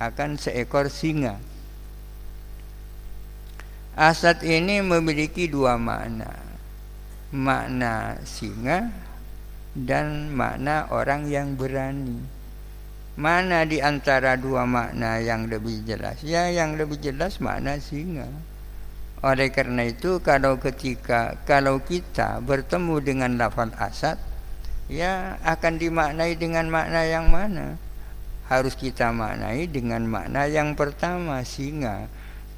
[0.00, 1.36] akan seekor singa.
[3.92, 6.40] Asad ini memiliki dua makna.
[7.32, 8.92] Makna singa
[9.72, 12.41] Dan makna orang yang berani
[13.12, 16.24] Mana di antara dua makna yang lebih jelas?
[16.24, 18.24] Ya yang lebih jelas makna singa.
[19.20, 24.16] Oleh karena itu kalau ketika Kalau kita bertemu dengan lafal asad
[24.88, 27.76] Ya akan dimaknai dengan makna yang mana?
[28.48, 32.08] Harus kita maknai dengan makna yang pertama singa.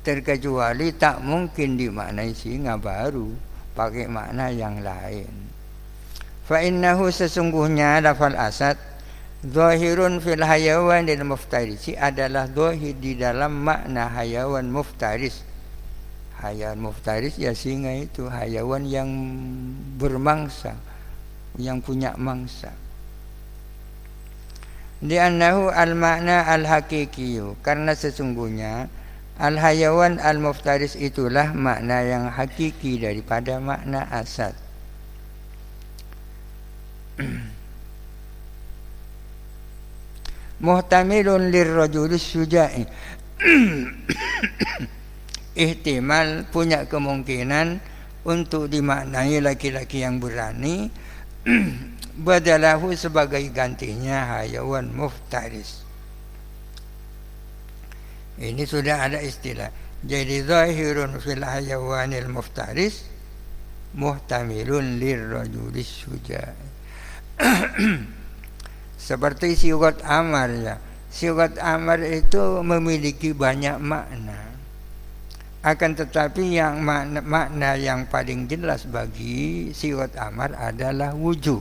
[0.07, 3.35] Terkecuali tak mungkin dimaknai singa baru
[3.75, 5.31] pakai makna yang lain.
[6.47, 8.79] Fa innahu sesungguhnya lafal asad
[9.45, 15.45] zahirun fil hayawan dan muftarisi adalah zahir di dalam makna hayawan muftaris
[16.41, 19.09] hayawan muftaris ya singa itu hayawan yang
[20.01, 20.75] bermangsa
[21.61, 22.73] yang punya mangsa
[25.05, 28.89] di annahu al makna al hakikiyu karena sesungguhnya
[29.35, 34.55] Al-hayawan al-muftaris itulah makna yang hakiki daripada makna asad.
[40.63, 42.87] Muhtamilun lirrajulis syuja'i.
[45.55, 47.79] Ihtimal punya kemungkinan
[48.27, 50.91] untuk dimaknai laki-laki yang berani
[52.15, 55.85] badalahu sebagai gantinya hayawan muftaris.
[58.35, 59.71] Ini sudah ada istilah.
[60.05, 63.07] Jadi zahirun fil hayawanil muftaris
[63.95, 66.43] muhtamilun lirrajulis suja.
[69.05, 70.81] Seperti siwat amar ya.
[71.13, 74.57] Siwat amar itu memiliki banyak makna.
[75.61, 81.61] Akan tetapi yang makna, makna yang paling jelas bagi siwat amar adalah wujub.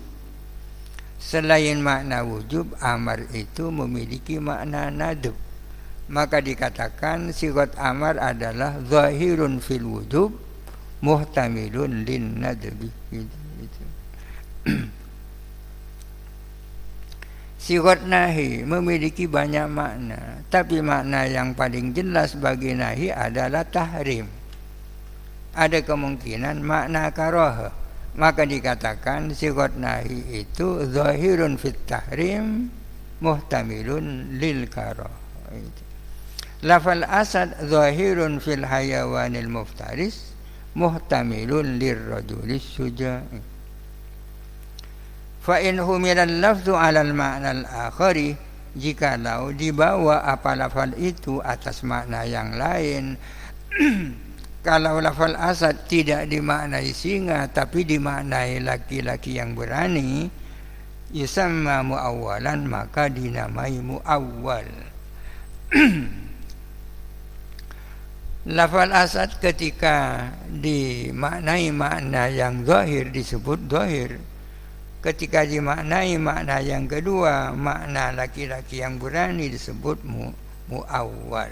[1.20, 5.36] Selain makna wujub, amar itu memiliki makna nadub
[6.12, 10.32] maka dikatakan sigat amar adalah zahirun fil wujub
[11.00, 13.84] muhtamilun lin nadbi gitu, gitu.
[17.64, 24.28] Sigat nahi memiliki banyak makna Tapi makna yang paling jelas bagi nahi adalah tahrim
[25.56, 27.72] Ada kemungkinan makna karoh
[28.20, 32.68] Maka dikatakan sigat nahi itu Zahirun fit tahrim
[33.24, 35.08] Muhtamilun lil karoh.
[36.60, 40.36] Lafal asad zahirun fil hayawanil muftaris
[40.76, 43.53] muhtamilun lirrajulis suja'i.
[45.44, 48.40] Fa in humilal lafzu alal ma'nal akhari
[48.80, 53.20] jikalau dibawa apa lafal itu atas makna yang lain.
[54.64, 60.32] Kalau lafal asad tidak dimaknai singa tapi dimaknai laki-laki yang berani
[61.12, 64.70] yusamma muawwalan maka dinamai muawwal.
[68.44, 74.20] Lafal asad ketika dimaknai makna yang zahir disebut zahir
[75.04, 80.32] ketika dimaknai makna yang kedua makna laki-laki yang berani disebut mu
[80.72, 81.52] muawwal.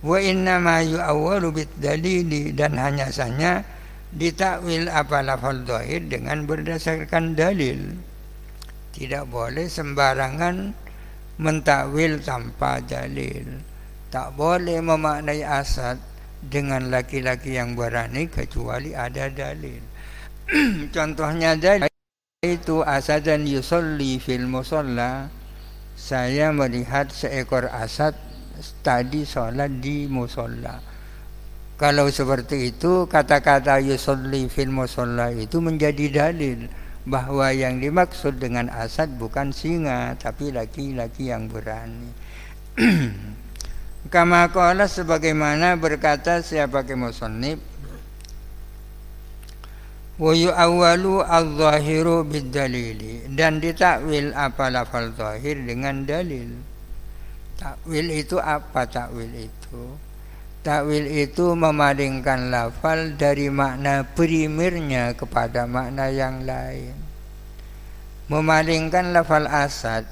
[0.00, 3.60] Wa inna ma yu'awwalu bid dalili dan hanya saja
[4.08, 7.92] ditakwil apa lafal zahir dengan berdasarkan dalil.
[8.96, 10.72] Tidak boleh sembarangan
[11.36, 13.60] mentakwil tanpa dalil.
[14.08, 16.00] Tak boleh memaknai asad
[16.40, 19.82] dengan laki-laki yang berani kecuali ada dalil.
[20.94, 21.93] Contohnya dalil
[22.46, 25.32] itu asadan yusolli fil musalla.
[25.96, 28.12] Saya melihat seekor asad
[28.84, 30.94] tadi sholat di musolla
[31.74, 36.70] kalau seperti itu kata-kata yusolli fil musalla itu menjadi dalil
[37.02, 42.14] bahwa yang dimaksud dengan asad bukan singa tapi laki-laki yang berani.
[44.14, 44.46] Kama
[44.86, 47.58] sebagaimana berkata siapa kemusonib
[50.14, 53.26] wa yu'awwalu al-zahiru bid-dalili.
[53.34, 56.54] Dan ditakwil apa lafal zahir dengan dalil.
[57.58, 59.82] Takwil itu apa takwil itu?
[60.64, 66.94] Takwil itu memalingkan lafal dari makna primernya kepada makna yang lain.
[68.30, 70.08] Memalingkan lafal asad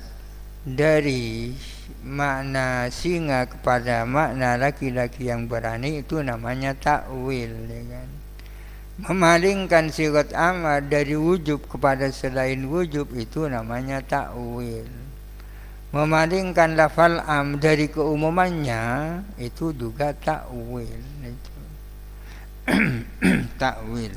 [0.62, 1.56] dari
[2.02, 8.21] makna singa kepada makna laki-laki yang berani itu namanya takwil ya kan?
[9.02, 14.86] Memalingkan sirat amar dari wujub kepada selain wujub itu namanya takwil
[15.90, 18.82] memalingkan lafal am dari keumumannya
[19.42, 21.54] itu juga takwil itu
[23.60, 24.14] takwil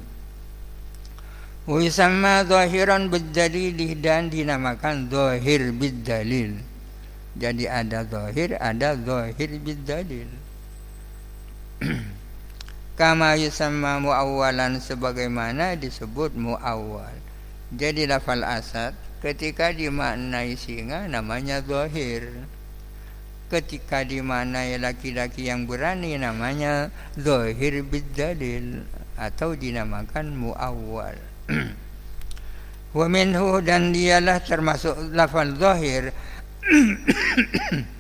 [1.66, 6.62] Wisamma zahiran bidalilih dan dinamakan zahir bidalil.
[7.34, 10.30] Jadi ada zahir, ada zahir bidalil.
[12.96, 17.12] kama yusamma muawwalan sebagaimana disebut muawwal.
[17.76, 22.32] Jadi lafal asad ketika dimaknai singa namanya zahir.
[23.52, 26.90] Ketika dimaknai laki-laki yang berani namanya
[27.20, 28.88] zahir bidalil
[29.20, 31.20] atau dinamakan muawwal.
[32.96, 36.16] Wa minhu dan dialah termasuk lafal zahir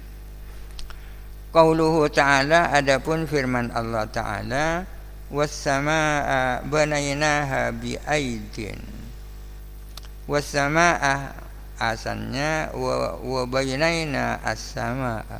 [1.56, 4.84] Qauluhu ta'ala adapun firman Allah ta'ala
[5.32, 8.76] was-samaa'a banaynaha bi aidin
[10.28, 11.32] was-samaa'a
[11.80, 15.39] asalnya wa, wa baynaina as-samaa'a.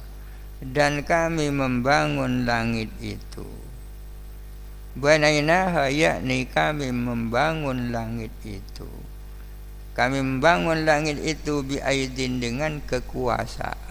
[0.64, 3.44] Dan kami membangun langit itu.
[4.96, 8.88] Banainaha yakni kami membangun langit itu.
[10.00, 13.85] Kami membangun langit itu bi aidin dengan kekuasaan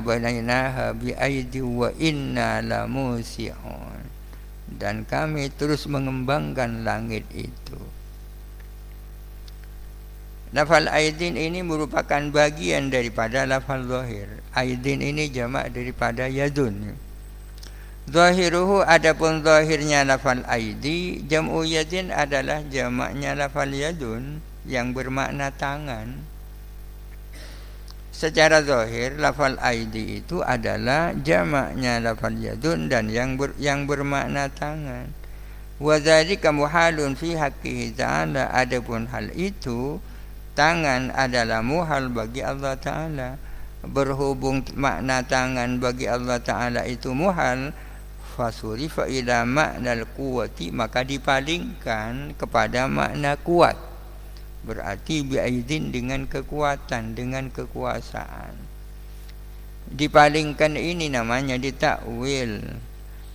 [0.00, 4.00] banainaha bi aidi wa inna lamusiun
[4.78, 7.80] dan kami terus mengembangkan langit itu
[10.48, 14.40] Lafal aidin ini merupakan bagian daripada lafal zahir.
[14.56, 16.96] Aidin ini jamak daripada yadun.
[18.08, 26.16] Zahiruhu adapun zahirnya lafal aidi, jam'u yadin adalah jamaknya lafal yadun yang bermakna tangan.
[28.18, 35.06] Secara zahir lafal aidi itu adalah jamaknya lafal yadun dan yang ber, yang bermakna tangan.
[35.78, 40.02] Wa dzalika muhalun fi haqqihi ta'ala adapun hal itu
[40.58, 43.38] tangan adalah muhal bagi Allah taala.
[43.86, 47.70] Berhubung makna tangan bagi Allah taala itu muhal
[48.34, 53.87] fasurifa ila makna al-quwati maka dipalingkan kepada makna kuat
[54.68, 58.52] berarti biaidin dengan kekuatan dengan kekuasaan.
[59.88, 62.60] Dipalingkan ini namanya ditakwil.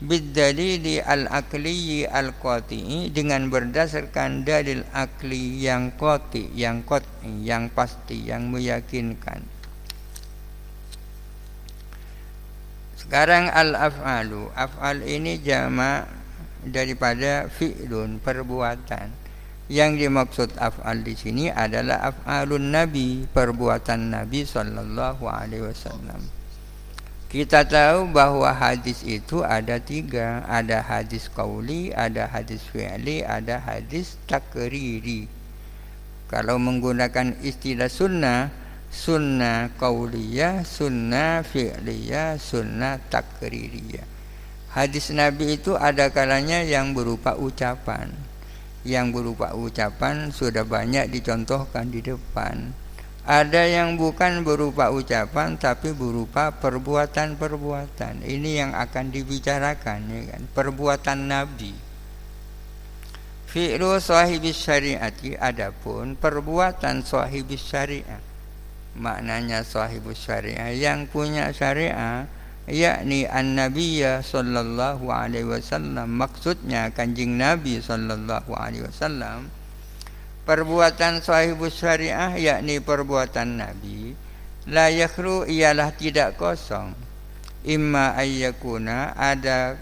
[0.03, 9.47] Bidalili al-akli al-qati dengan berdasarkan dalil akli yang qati yang qati yang pasti yang meyakinkan.
[12.99, 14.51] Sekarang al-af'alu.
[14.53, 16.03] Af'al ini jama
[16.67, 19.22] daripada fi'lun perbuatan
[19.71, 26.19] yang dimaksud af'al di sini adalah af'alun nabi, perbuatan Nabi sallallahu alaihi wasallam.
[27.33, 34.21] Kita tahu bahwa hadis itu ada tiga, ada hadis kauli, ada hadis fi'li, ada hadis
[34.29, 35.25] takriri.
[36.29, 38.53] Kalau menggunakan istilah sunnah,
[38.93, 44.05] sunnah kauliyah, sunnah fi'liyah, sunnah takririyah.
[44.73, 48.13] Hadis Nabi itu ada kalanya yang berupa ucapan.
[48.83, 52.83] Yang berupa ucapan sudah banyak dicontohkan di depan
[53.23, 58.19] ada yang bukan berupa ucapan tapi berupa perbuatan-perbuatan.
[58.19, 61.71] Ini yang akan dibicarakan ya kan, perbuatan nabi.
[63.47, 68.19] Fi'lu sahibis syariati adapun perbuatan sahibis syariah.
[68.99, 72.27] Maknanya sahibus syariah yang punya syariah
[72.67, 76.07] yakni an-nabiyya sallallahu alaihi wasallam.
[76.15, 79.51] Maksudnya kanjeng nabi sallallahu alaihi wasallam.
[80.43, 84.11] Perbuatan sahibus syariah yakni perbuatan nabi
[84.67, 86.95] la yakhlu ialah tidak kosong.
[87.63, 89.79] Imma ayyakuna ada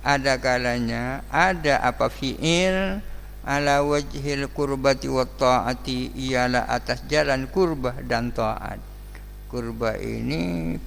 [0.00, 3.04] ada kalanya ada apa fi'il
[3.44, 8.80] ala wajhil kurbati wa ta'ati ialah atas jalan kurbah dan taat.
[9.52, 10.80] Kurbah ini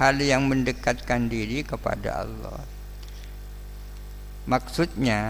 [0.00, 2.64] hal yang mendekatkan diri kepada Allah.
[4.48, 5.20] Maksudnya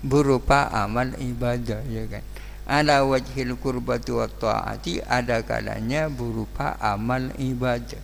[0.00, 2.24] berupa amal ibadah ya kan?
[2.64, 8.00] Ala wajhil kurbati wa ta'ati ada kalanya berupa amal ibadah.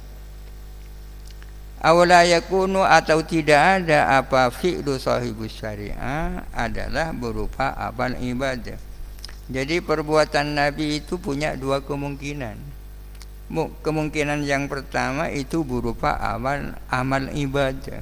[1.80, 8.76] Awala yakunu atau tidak ada apa fi'lu sahibus syariah adalah berupa amal ibadah.
[9.48, 12.69] Jadi perbuatan Nabi itu punya dua kemungkinan
[13.82, 18.00] kemungkinan yang pertama itu berupa amal amal ibadah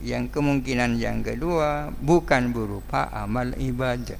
[0.00, 4.18] yang kemungkinan yang kedua bukan berupa amal ibadah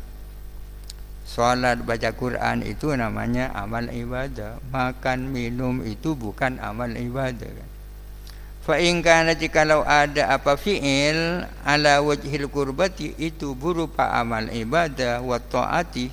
[1.25, 4.61] Salat baca Quran itu namanya amal ibadah.
[4.69, 7.49] Makan minum itu bukan amal ibadah.
[8.61, 15.41] Fa in kana jikalau ada apa fi'il ala wajhil qurbati itu berupa amal ibadah wa
[15.41, 16.09] taati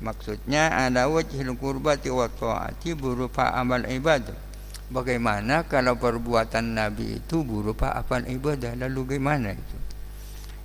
[0.00, 4.36] maksudnya ala wajhil qurbati wa taati berupa amal ibadah.
[4.86, 8.78] Bagaimana kalau perbuatan nabi itu berupa amal ibadah?
[8.78, 9.78] Lalu bagaimana itu?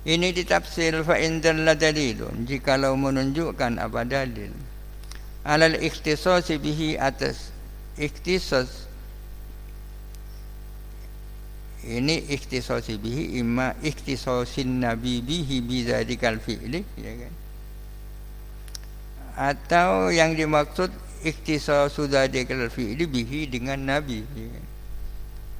[0.02, 4.50] Ini ditafsir fa indalla dalilun jikalau menunjukkan apa dalil.
[5.46, 7.50] Alal ikhtisas bihi atas
[7.98, 8.86] ikhtisas.
[11.82, 17.41] Ini ikhtisas bihi imma ikhtisasin nabi bihi bidzadikal fi'li ya kan
[19.38, 24.26] atau yang dimaksud ikhtisas dzadikal fi'li bihi dengan nabi.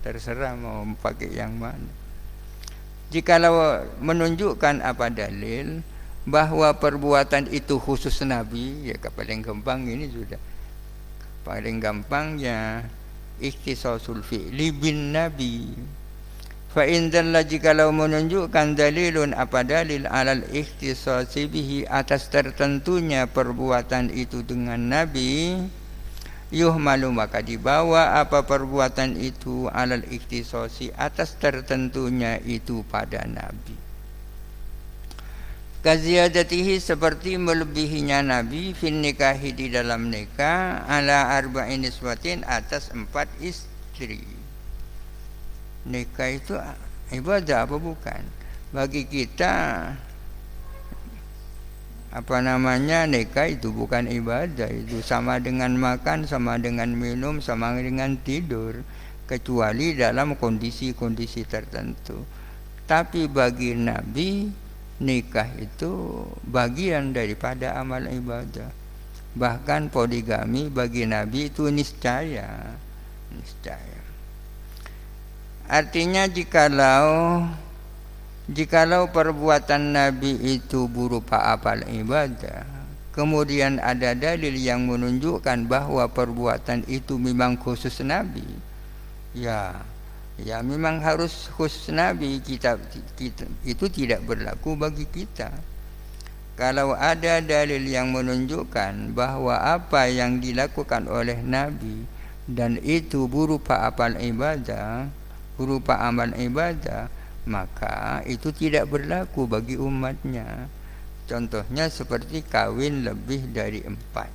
[0.03, 1.87] Terserah mau pakai yang mana.
[3.13, 5.85] Jikalau menunjukkan apa dalil
[6.25, 10.41] bahwa perbuatan itu khusus Nabi ya paling gampang ini sudah.
[11.47, 12.89] Paling gampangnya
[13.39, 15.77] ikhtisasul fi'li bin Nabi
[16.73, 24.41] fa in dalla jikalau menunjukkan dalilun apa dalil alal ikhtisasi bihi atas tertentunya perbuatan itu
[24.41, 25.61] dengan Nabi
[26.49, 33.93] yuhmalu maka dibawa apa perbuatan itu alal ikhtisasi atas tertentunya itu pada Nabi
[35.83, 44.42] Kaziyadatihi seperti melebihinya Nabi fin nikahi di dalam nikah ala arba'in iswatin atas empat istri.
[45.83, 46.55] Nikah itu
[47.11, 48.23] ibadah apa bukan?
[48.71, 49.55] Bagi kita
[52.13, 54.71] apa namanya nikah itu bukan ibadah.
[54.71, 58.87] Itu sama dengan makan sama dengan minum sama dengan tidur.
[59.27, 62.23] Kecuali dalam kondisi-kondisi tertentu.
[62.87, 64.51] Tapi bagi Nabi
[65.03, 68.71] nikah itu bagian daripada amal ibadah.
[69.33, 72.77] Bahkan poligami bagi Nabi itu niscaya.
[73.33, 74.02] Niscaya
[75.71, 77.47] artinya jikalau
[78.51, 82.67] Jikalau perbuatan Nabi itu berupa apal ibadah
[83.15, 88.43] Kemudian ada dalil yang menunjukkan bahwa perbuatan itu memang khusus Nabi
[89.31, 89.87] Ya
[90.41, 92.41] Ya memang harus khusus Nabi.
[92.41, 92.81] Kita,
[93.15, 95.53] kita Itu tidak berlaku bagi kita.
[96.59, 102.09] Kalau ada dalil yang menunjukkan bahwa apa yang dilakukan oleh Nabi
[102.49, 105.22] Dan itu berupa apal ibadah
[105.57, 110.71] Berupa amal ibadah maka itu tidak berlaku bagi umatnya.
[111.27, 114.31] Contohnya seperti kawin lebih dari empat.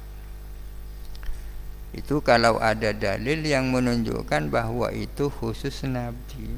[1.96, 6.52] Itu kalau ada dalil yang menunjukkan bahwa itu khusus Nabi.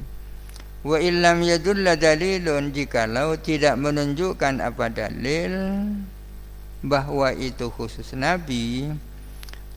[0.81, 5.53] Wa illam yadulla dalilun jikalau tidak menunjukkan apa dalil
[6.79, 8.89] bahwa itu khusus Nabi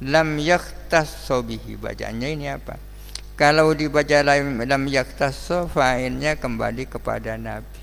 [0.01, 1.75] lam yakhtassu bihi.
[1.77, 2.92] Bacanya ini apa
[3.43, 7.83] kalau dibaca dalam yaktasso fa'ilnya kembali kepada Nabi.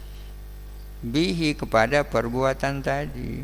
[1.04, 3.44] Bihi kepada perbuatan tadi.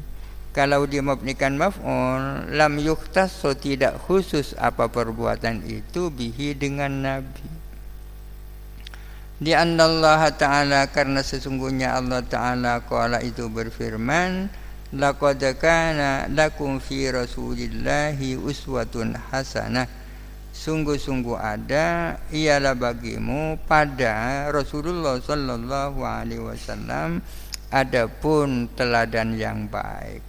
[0.55, 7.51] Kalau dia mabnikan maf'ul lam yuktasso tidak khusus apa perbuatan itu bihi dengan Nabi.
[9.36, 14.47] Di Allah Ta'ala karena sesungguhnya Allah Ta'ala Kala itu berfirman
[14.95, 20.05] Laqad kana lakum fi rasulillahi uswatun hasanah
[20.56, 27.20] Sungguh-sungguh ada ialah bagimu pada Rasulullah sallallahu alaihi wasallam
[27.76, 30.24] adapun teladan yang baik.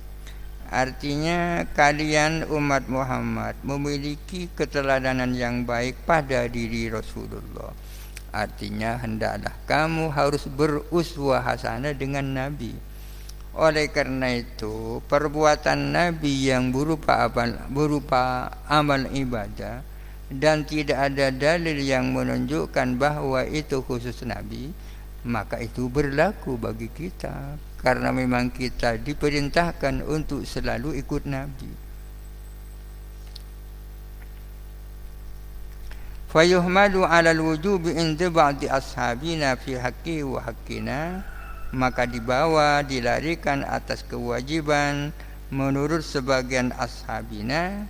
[0.66, 7.70] Artinya kalian umat Muhammad memiliki keteladanan yang baik pada diri Rasulullah
[8.36, 12.76] Artinya hendaklah kamu harus beruswah hasanah dengan Nabi.
[13.56, 19.80] Oleh karena itu, perbuatan Nabi yang berupa amal, berupa amal ibadah
[20.26, 24.74] dan tidak ada dalil yang menunjukkan bahwa itu khusus Nabi,
[25.22, 27.58] maka itu berlaku bagi kita.
[27.78, 31.86] Karena memang kita diperintahkan untuk selalu ikut Nabi.
[36.36, 41.24] fayuhmadu ala wujubi inda ba'di ashabina fi haqqi wa haqqina.
[41.72, 45.16] Maka dibawa dilarikan atas kewajiban
[45.48, 47.88] menurut sebagian ashabina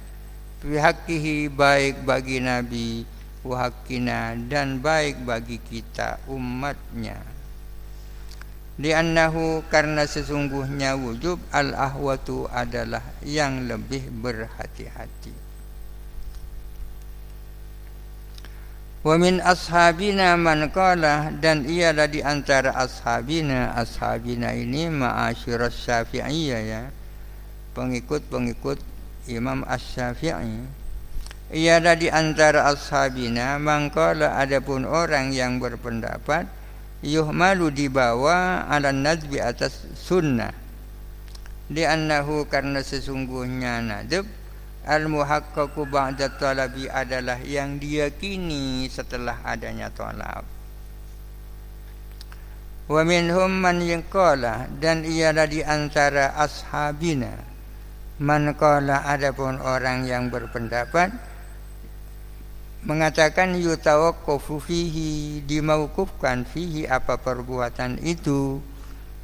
[0.60, 3.04] fi haqqihi baik bagi nabi
[3.46, 7.20] wa haqqina dan baik bagi kita umatnya.
[8.76, 15.32] Li'annahu karena sesungguhnya wujub al-ahwatu adalah yang lebih berhati-hati.
[19.00, 26.82] Wa min ashabina man qala dan ialah di antara ashabina ashabina ini ma'asyiras syafi'iyah ya.
[27.72, 28.95] Pengikut-pengikut
[29.26, 30.66] Imam Asy-Syafi'i
[31.54, 36.50] ialah di antara ashabina man qala adapun orang yang berpendapat
[37.06, 40.50] yuhmalu dibawa ala nazbi atas sunnah
[41.70, 44.26] di annahu karena sesungguhnya nadab
[44.86, 50.46] Al-muhaqqaqu ba'da talabi adalah yang diyakini setelah adanya talab.
[52.86, 57.34] Wa minhum man yaqala dan ialah di antara ashabina
[58.16, 61.12] man qala adapun orang yang berpendapat
[62.86, 68.62] mengatakan yutawaqqafu fihi dimauqufkan fihi apa perbuatan itu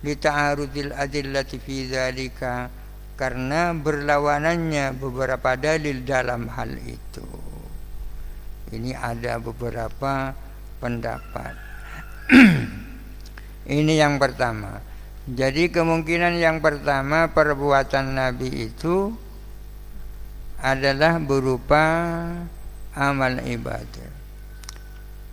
[0.02, 2.68] li ta'arudil adillati fi dzalika
[3.14, 7.28] karena berlawanannya beberapa dalil dalam hal itu.
[8.72, 10.34] Ini ada beberapa
[10.82, 11.54] pendapat.
[13.78, 14.82] Ini yang pertama.
[15.22, 19.14] Jadi kemungkinan yang pertama perbuatan Nabi itu
[20.58, 21.86] adalah berupa
[22.90, 24.10] amal ibadah.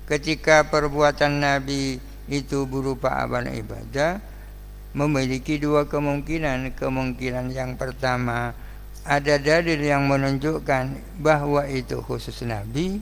[0.06, 1.98] Ketika perbuatan Nabi
[2.30, 4.22] itu berupa amal ibadah,
[4.94, 6.78] memiliki dua kemungkinan.
[6.78, 8.54] Kemungkinan yang pertama
[9.06, 13.02] ada dalil yang menunjukkan bahwa itu khusus Nabi.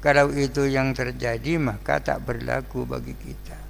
[0.00, 3.63] Kalau itu yang terjadi maka tak berlaku bagi kita.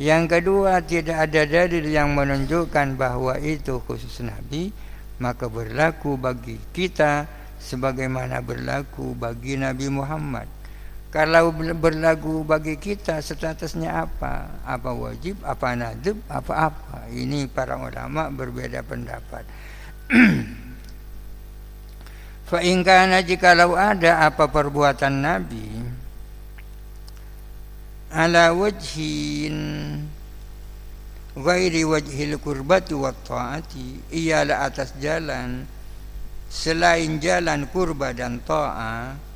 [0.00, 4.72] Yang kedua tidak ada dalil yang menunjukkan bahwa itu khusus Nabi
[5.20, 7.28] maka berlaku bagi kita
[7.60, 10.48] sebagaimana berlaku bagi Nabi Muhammad.
[11.12, 14.64] Kalau berlagu bagi kita statusnya apa?
[14.64, 17.04] Apa wajib, apa nadib, apa apa?
[17.12, 19.44] Ini para ulama berbeda pendapat.
[22.48, 25.81] Fa jika jikalau ada apa perbuatan Nabi
[28.12, 29.56] ala wajhin
[31.32, 35.64] ghairi wajhil kurbati wa ta'ati ialah atas jalan
[36.52, 39.32] selain jalan kurba dan ta'ah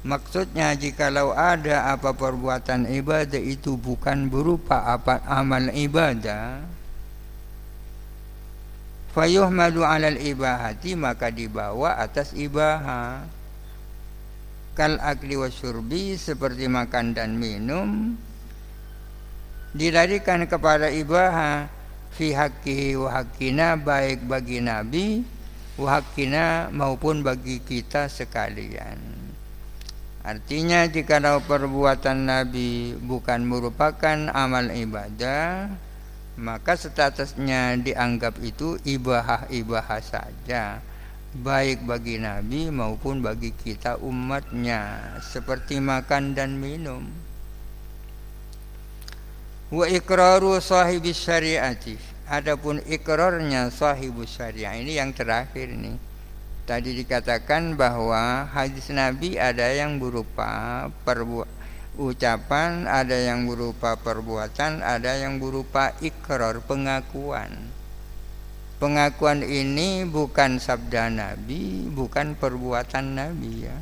[0.00, 6.64] Maksudnya jikalau ada apa perbuatan ibadah itu bukan berupa apa amal ibadah.
[9.12, 13.28] Fayuhmadu alal ibahati maka dibawa atas ibaha
[14.80, 18.16] kal akli wasyurbi seperti makan dan minum
[19.76, 21.68] dilarikan kepada ibaha
[22.16, 25.20] fi haqqihi wa haqqina baik bagi nabi
[25.76, 29.20] wa haqqina maupun bagi kita sekalian.
[30.24, 35.72] Artinya jika perbuatan Nabi bukan merupakan amal ibadah
[36.36, 40.84] Maka statusnya dianggap itu ibahah-ibahah saja
[41.30, 47.06] Baik bagi Nabi maupun bagi kita umatnya Seperti makan dan minum.
[49.70, 51.94] Wa ikraru sahibis syariati.
[52.26, 55.94] Adapun ikrarnya sahibus syariah Ini yang terakhir nih.
[56.66, 61.46] Tadi dikatakan bahwa hadis Nabi ada yang berupa perbu
[61.94, 67.70] ucapan, ada yang berupa perbuatan, ada yang berupa ikrar, pengakuan.
[68.80, 73.76] Pengakuan ini bukan sabda Nabi, bukan perbuatan Nabi ya.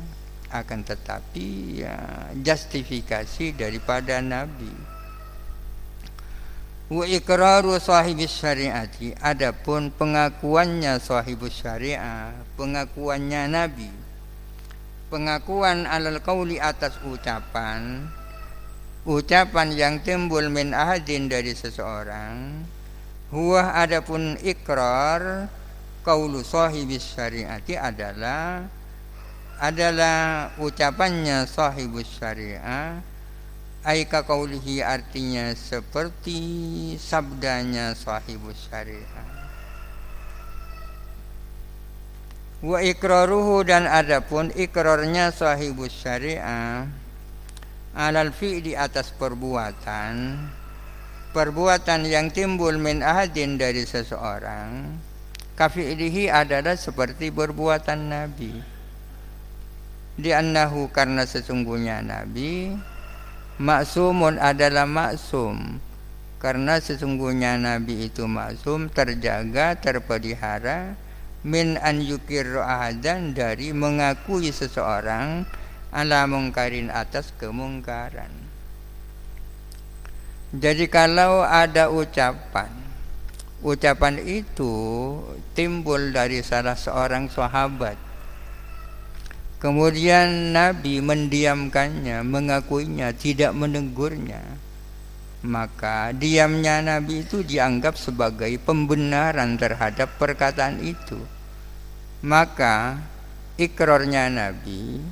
[0.51, 1.95] Akan tetapi ya
[2.35, 4.99] justifikasi daripada Nabi
[6.89, 13.93] wa iqraru sahibis syariati adapun pengakuannya sahibus syariah pengakuannya nabi
[15.13, 18.09] pengakuan alal qauli atas ucapan
[19.05, 22.65] ucapan yang timbul min ahadin dari seseorang
[23.29, 25.49] huwa adapun ikrar
[26.01, 28.65] qaulu sahibis syariati adalah
[29.59, 33.01] adalah ucapannya sahibus syariah
[33.79, 36.35] Aika kaulihi artinya seperti
[36.99, 39.27] sabdanya sahibus syariah.
[42.59, 46.91] Wa ikraruhu dan adapun ikrarnya sahibus syariah
[47.95, 50.43] alal fi'li atas perbuatan
[51.29, 54.97] perbuatan yang timbul min ahadin dari seseorang
[55.53, 58.53] kafi'lihi adalah seperti perbuatan Nabi.
[60.19, 62.75] Di annahu karena sesungguhnya Nabi
[63.59, 65.83] maksumun adalah maksum.
[66.39, 70.95] Karena sesungguhnya nabi itu maksum terjaga terpelihara
[71.43, 75.43] min an yukir ahadan dari mengakui seseorang
[75.91, 78.48] ala mungkarin atas kemungkaran
[80.53, 82.69] jadi kalau ada ucapan
[83.61, 84.73] ucapan itu
[85.53, 88.09] timbul dari salah seorang sahabat
[89.59, 94.39] Kemudian Nabi mendiamkannya, mengakuinya, tidak menegurnya.
[95.43, 101.19] Maka diamnya Nabi itu dianggap sebagai pembenaran terhadap perkataan itu.
[102.23, 103.03] Maka
[103.59, 105.03] ikrarnya Nabi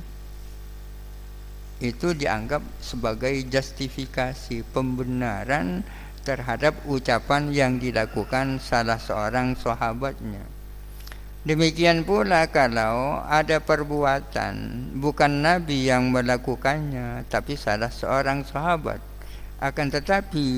[1.78, 5.86] itu dianggap sebagai justifikasi pembenaran
[6.26, 10.42] terhadap ucapan yang dilakukan salah seorang sahabatnya.
[11.46, 14.54] Demikian pula kalau ada perbuatan
[14.98, 19.00] bukan Nabi yang melakukannya tapi salah seorang sahabat
[19.62, 20.48] akan tetapi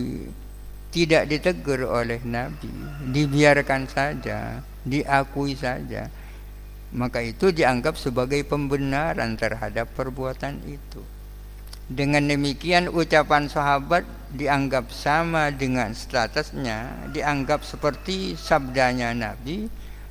[0.90, 2.70] tidak ditegur oleh Nabi,
[3.14, 6.10] dibiarkan saja, diakui saja.
[6.90, 11.02] Maka itu dianggap sebagai pembenaran terhadap perbuatan itu.
[11.90, 19.66] Dengan demikian ucapan sahabat dianggap sama dengan statusnya, dianggap seperti sabdanya Nabi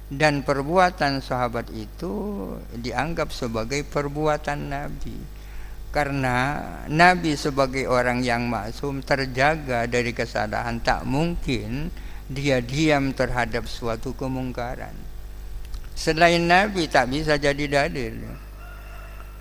[0.10, 5.40] dan perbuatan sahabat itu dianggap sebagai perbuatan Nabi
[5.90, 11.94] karena Nabi sebagai orang yang maksum terjaga dari kesalahan tak mungkin
[12.30, 15.09] dia diam terhadap suatu kemungkaran
[16.00, 18.16] selain Nabi tak bisa jadi dalil.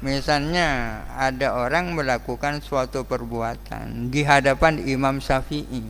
[0.03, 5.87] Misalnya ada orang melakukan suatu perbuatan di hadapan Imam Syafi'i.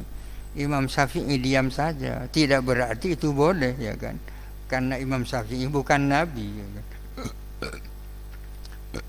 [0.60, 2.28] Imam Syafi'i diam saja.
[2.28, 4.20] Tidak berarti itu boleh ya kan?
[4.68, 6.52] Karena Imam Syafi'i bukan nabi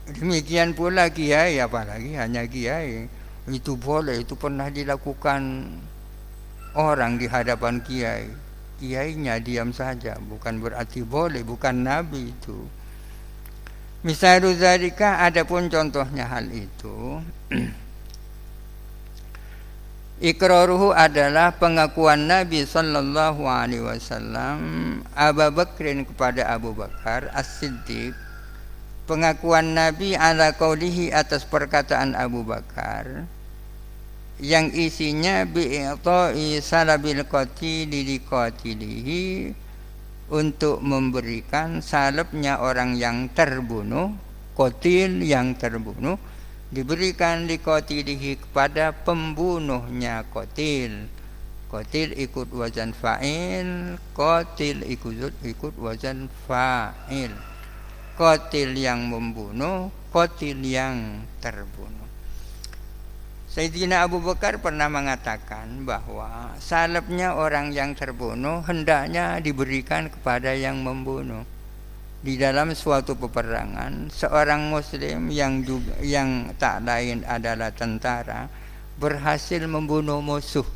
[0.09, 3.07] demikian pula kiai apalagi hanya kiai.
[3.47, 5.41] Itu boleh itu pernah dilakukan
[6.75, 8.48] orang di hadapan kiai
[8.79, 10.15] kiainya diam saja.
[10.17, 12.79] Bukan berarti boleh bukan nabi itu.
[13.99, 17.19] Misalnya zalika adapun contohnya hal itu
[20.19, 24.59] Ikraruhu adalah pengakuan Nabi sallallahu alaihi wasallam
[25.15, 28.15] Abu Bakrin kepada Abu Bakar As-Siddiq
[29.03, 33.27] pengakuan Nabi ala qaulihi atas perkataan Abu Bakar
[34.39, 39.51] yang isinya bi'ta'i salabil qatili liqatilihi
[40.31, 44.15] untuk memberikan salabnya orang yang terbunuh
[44.55, 46.15] kotil yang terbunuh
[46.71, 51.11] diberikan likotilihi kepada pembunuhnya kotil
[51.67, 57.35] kotil ikut wazan fa'il kotil ikut ikut wazan fa'il.
[58.19, 61.98] Kotil yang membunuh kotil yang terbunuh
[63.49, 71.41] Sayyidina Abu Bakar pernah mengatakan bahwa salabnya orang yang terbunuh hendaknya diberikan kepada yang membunuh.
[72.21, 78.45] Di dalam suatu peperangan seorang muslim yang juga yang tak lain adalah tentara
[79.01, 80.67] berhasil membunuh musuh.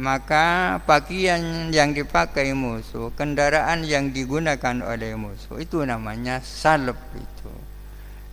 [0.00, 7.71] Maka pakaian yang dipakai musuh kendaraan yang digunakan oleh musuh itu namanya salep itu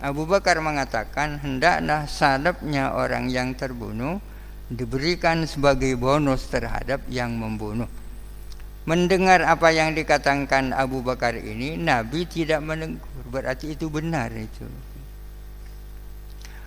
[0.00, 4.16] Abu Bakar mengatakan hendaklah salebnya orang yang terbunuh
[4.72, 7.90] diberikan sebagai bonus terhadap yang membunuh.
[8.88, 13.28] Mendengar apa yang dikatakan Abu Bakar ini Nabi tidak menegur.
[13.28, 14.64] Berarti itu benar itu.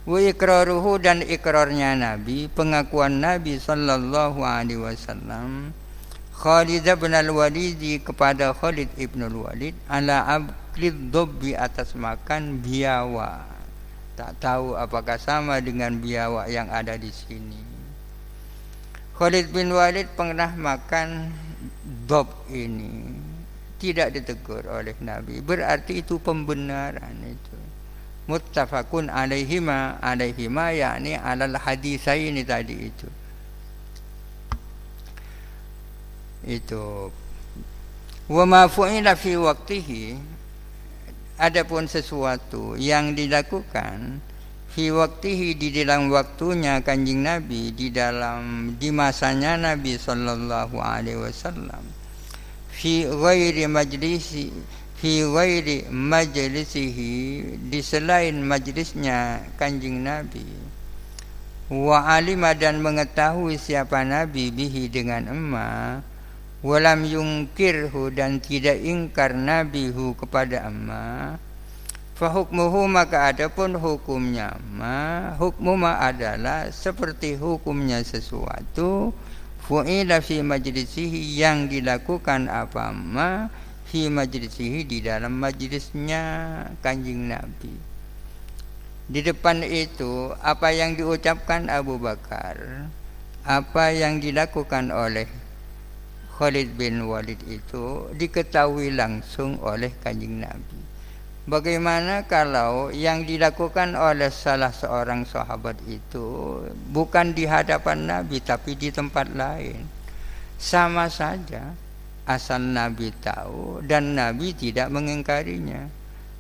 [0.06, 5.74] Wa ikraruhu dan ikrarnya Nabi pengakuan Nabi sallallahu alaihi wasallam
[6.36, 10.28] Khalid bin al-Walid kepada Khalid ibn al-Walid ala
[10.74, 13.46] aklid dobbi atas makan biawa.
[14.18, 17.62] Tak tahu apakah sama dengan biawa yang ada di sini.
[19.14, 21.30] Khalid bin Walid pernah makan
[22.10, 23.06] dob ini.
[23.78, 25.46] Tidak ditegur oleh Nabi.
[25.46, 27.58] Berarti itu pembenaran itu.
[28.26, 33.08] Muttafaqun alaihima alaihima yakni alal hadisaini tadi itu.
[36.50, 37.14] Itu.
[38.26, 40.33] Wa ma fu'ila fi waqtihi
[41.38, 44.22] adapun sesuatu yang dilakukan
[44.74, 51.86] fi waqtihi di dalam waktunya kanjing Nabi di dalam di masanya Nabi sallallahu alaihi wasallam.
[52.74, 54.50] Fi ghairi majlisi
[54.98, 57.14] fi ghairi majlisihi
[57.70, 60.46] di selain majlisnya kanjing Nabi.
[61.74, 66.02] Wa alima dan mengetahui siapa Nabi bihi dengan emma
[66.64, 71.36] walam yungkirhu dan tidak ingkar Nabi hu kepada emma
[72.24, 79.12] fahukmuhu maka adapun hukumnya ma hukmu ma adalah seperti hukumnya sesuatu.
[79.64, 83.48] Fu'ila fi majlisihi yang dilakukan apa ma
[83.88, 86.24] fi majlisihi di dalam majlisnya
[86.84, 87.72] kanjing Nabi.
[89.08, 92.88] Di depan itu apa yang diucapkan Abu Bakar,
[93.48, 95.28] apa yang dilakukan oleh
[96.34, 100.82] Khalid bin Walid itu diketahui langsung oleh kanjing Nabi.
[101.46, 106.58] Bagaimana kalau yang dilakukan oleh salah seorang sahabat itu
[106.90, 109.86] bukan di hadapan Nabi tapi di tempat lain?
[110.58, 111.76] Sama saja
[112.26, 115.86] asal Nabi tahu dan Nabi tidak mengingkarinya.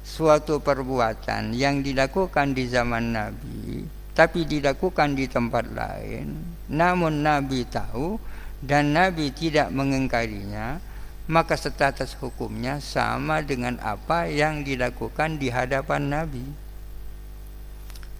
[0.03, 6.37] Suatu perbuatan yang dilakukan di zaman Nabi tapi dilakukan di tempat lain,
[6.69, 8.21] namun Nabi tahu
[8.63, 10.79] dan Nabi tidak mengingkarinya,
[11.27, 16.45] maka status hukumnya sama dengan apa yang dilakukan di hadapan Nabi.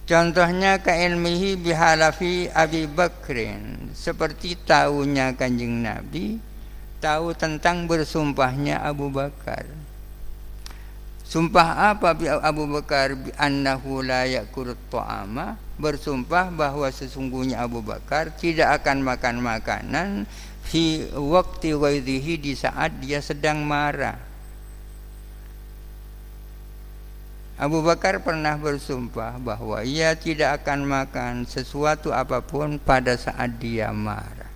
[0.04, 6.36] Contohnya keilmihi bihalafi Abi Bakrin seperti tahunya kanjeng Nabi
[7.00, 9.64] tahu tentang bersumpahnya Abu Bakar.
[11.24, 12.12] Sumpah apa
[12.44, 14.04] Abu Bakar annahu
[15.74, 20.08] bersumpah bahwa sesungguhnya Abu Bakar tidak akan makan makanan
[20.62, 24.16] fi waktu ghairihi di saat dia sedang marah.
[27.54, 33.94] Abu Bakar pernah bersumpah bahwa ia tidak akan makan sesuatu apa pun pada saat dia
[33.94, 34.50] marah.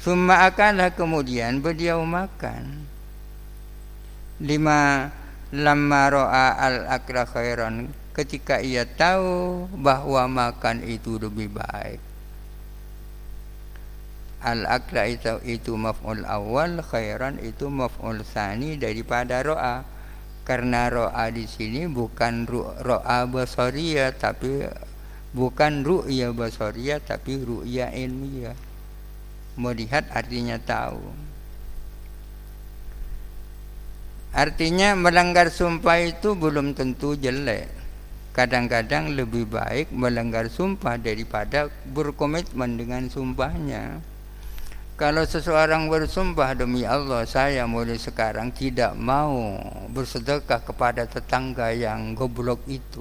[0.00, 2.88] Summa akalah kemudian beliau makan.
[4.40, 5.12] Lima
[5.52, 12.00] lama ro'a al akra khairan ketika ia tahu bahwa makan itu lebih baik.
[14.40, 19.84] Al akra itu, itu maf'ul awal, khairan itu maf'ul sani daripada ro'a.
[20.48, 22.48] Karena ro'a di sini bukan
[22.80, 24.64] ro'a basaria tapi
[25.36, 28.56] bukan ru'ya basaria tapi ru'ya ilmiah
[29.60, 31.00] melihat artinya tahu
[34.32, 37.85] artinya melanggar sumpah itu belum tentu jelek
[38.36, 44.04] kadang-kadang lebih baik melanggar sumpah daripada berkomitmen dengan sumpahnya.
[45.00, 49.56] Kalau seseorang bersumpah demi Allah saya mulai sekarang tidak mau
[49.88, 53.00] bersedekah kepada tetangga yang goblok itu.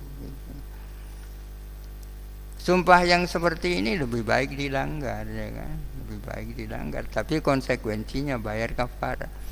[2.63, 5.75] Sumpah yang seperti ini lebih baik dilanggar ya kan?
[6.03, 7.03] Lebih baik dilanggar.
[7.11, 9.44] Tapi konsekuensinya bayar kafarah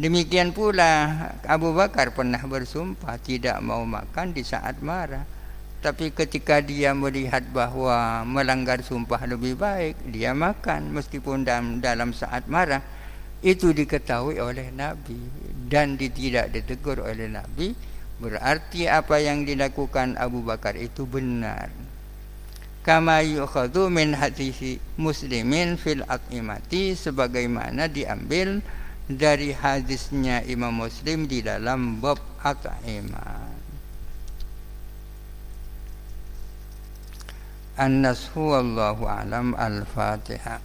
[0.00, 5.24] demikian pula Abu Bakar pernah bersumpah tidak mau makan di saat marah.
[5.82, 12.46] Tapi ketika dia melihat bahwa melanggar sumpah lebih baik dia makan meskipun dalam, dalam saat
[12.46, 12.80] marah.
[13.42, 15.18] Itu diketahui oleh Nabi
[15.66, 17.74] dan tidak ditegur oleh Nabi.
[18.22, 21.74] Berarti apa yang dilakukan Abu Bakar itu benar.
[22.86, 28.62] Kama yukhadhu min hadisi muslimin fil at'imati sebagaimana diambil
[29.08, 33.50] dari hadisnya Imam Muslim di dalam bab at'imah
[37.72, 40.60] An-nashu wallahu alam al-fatihah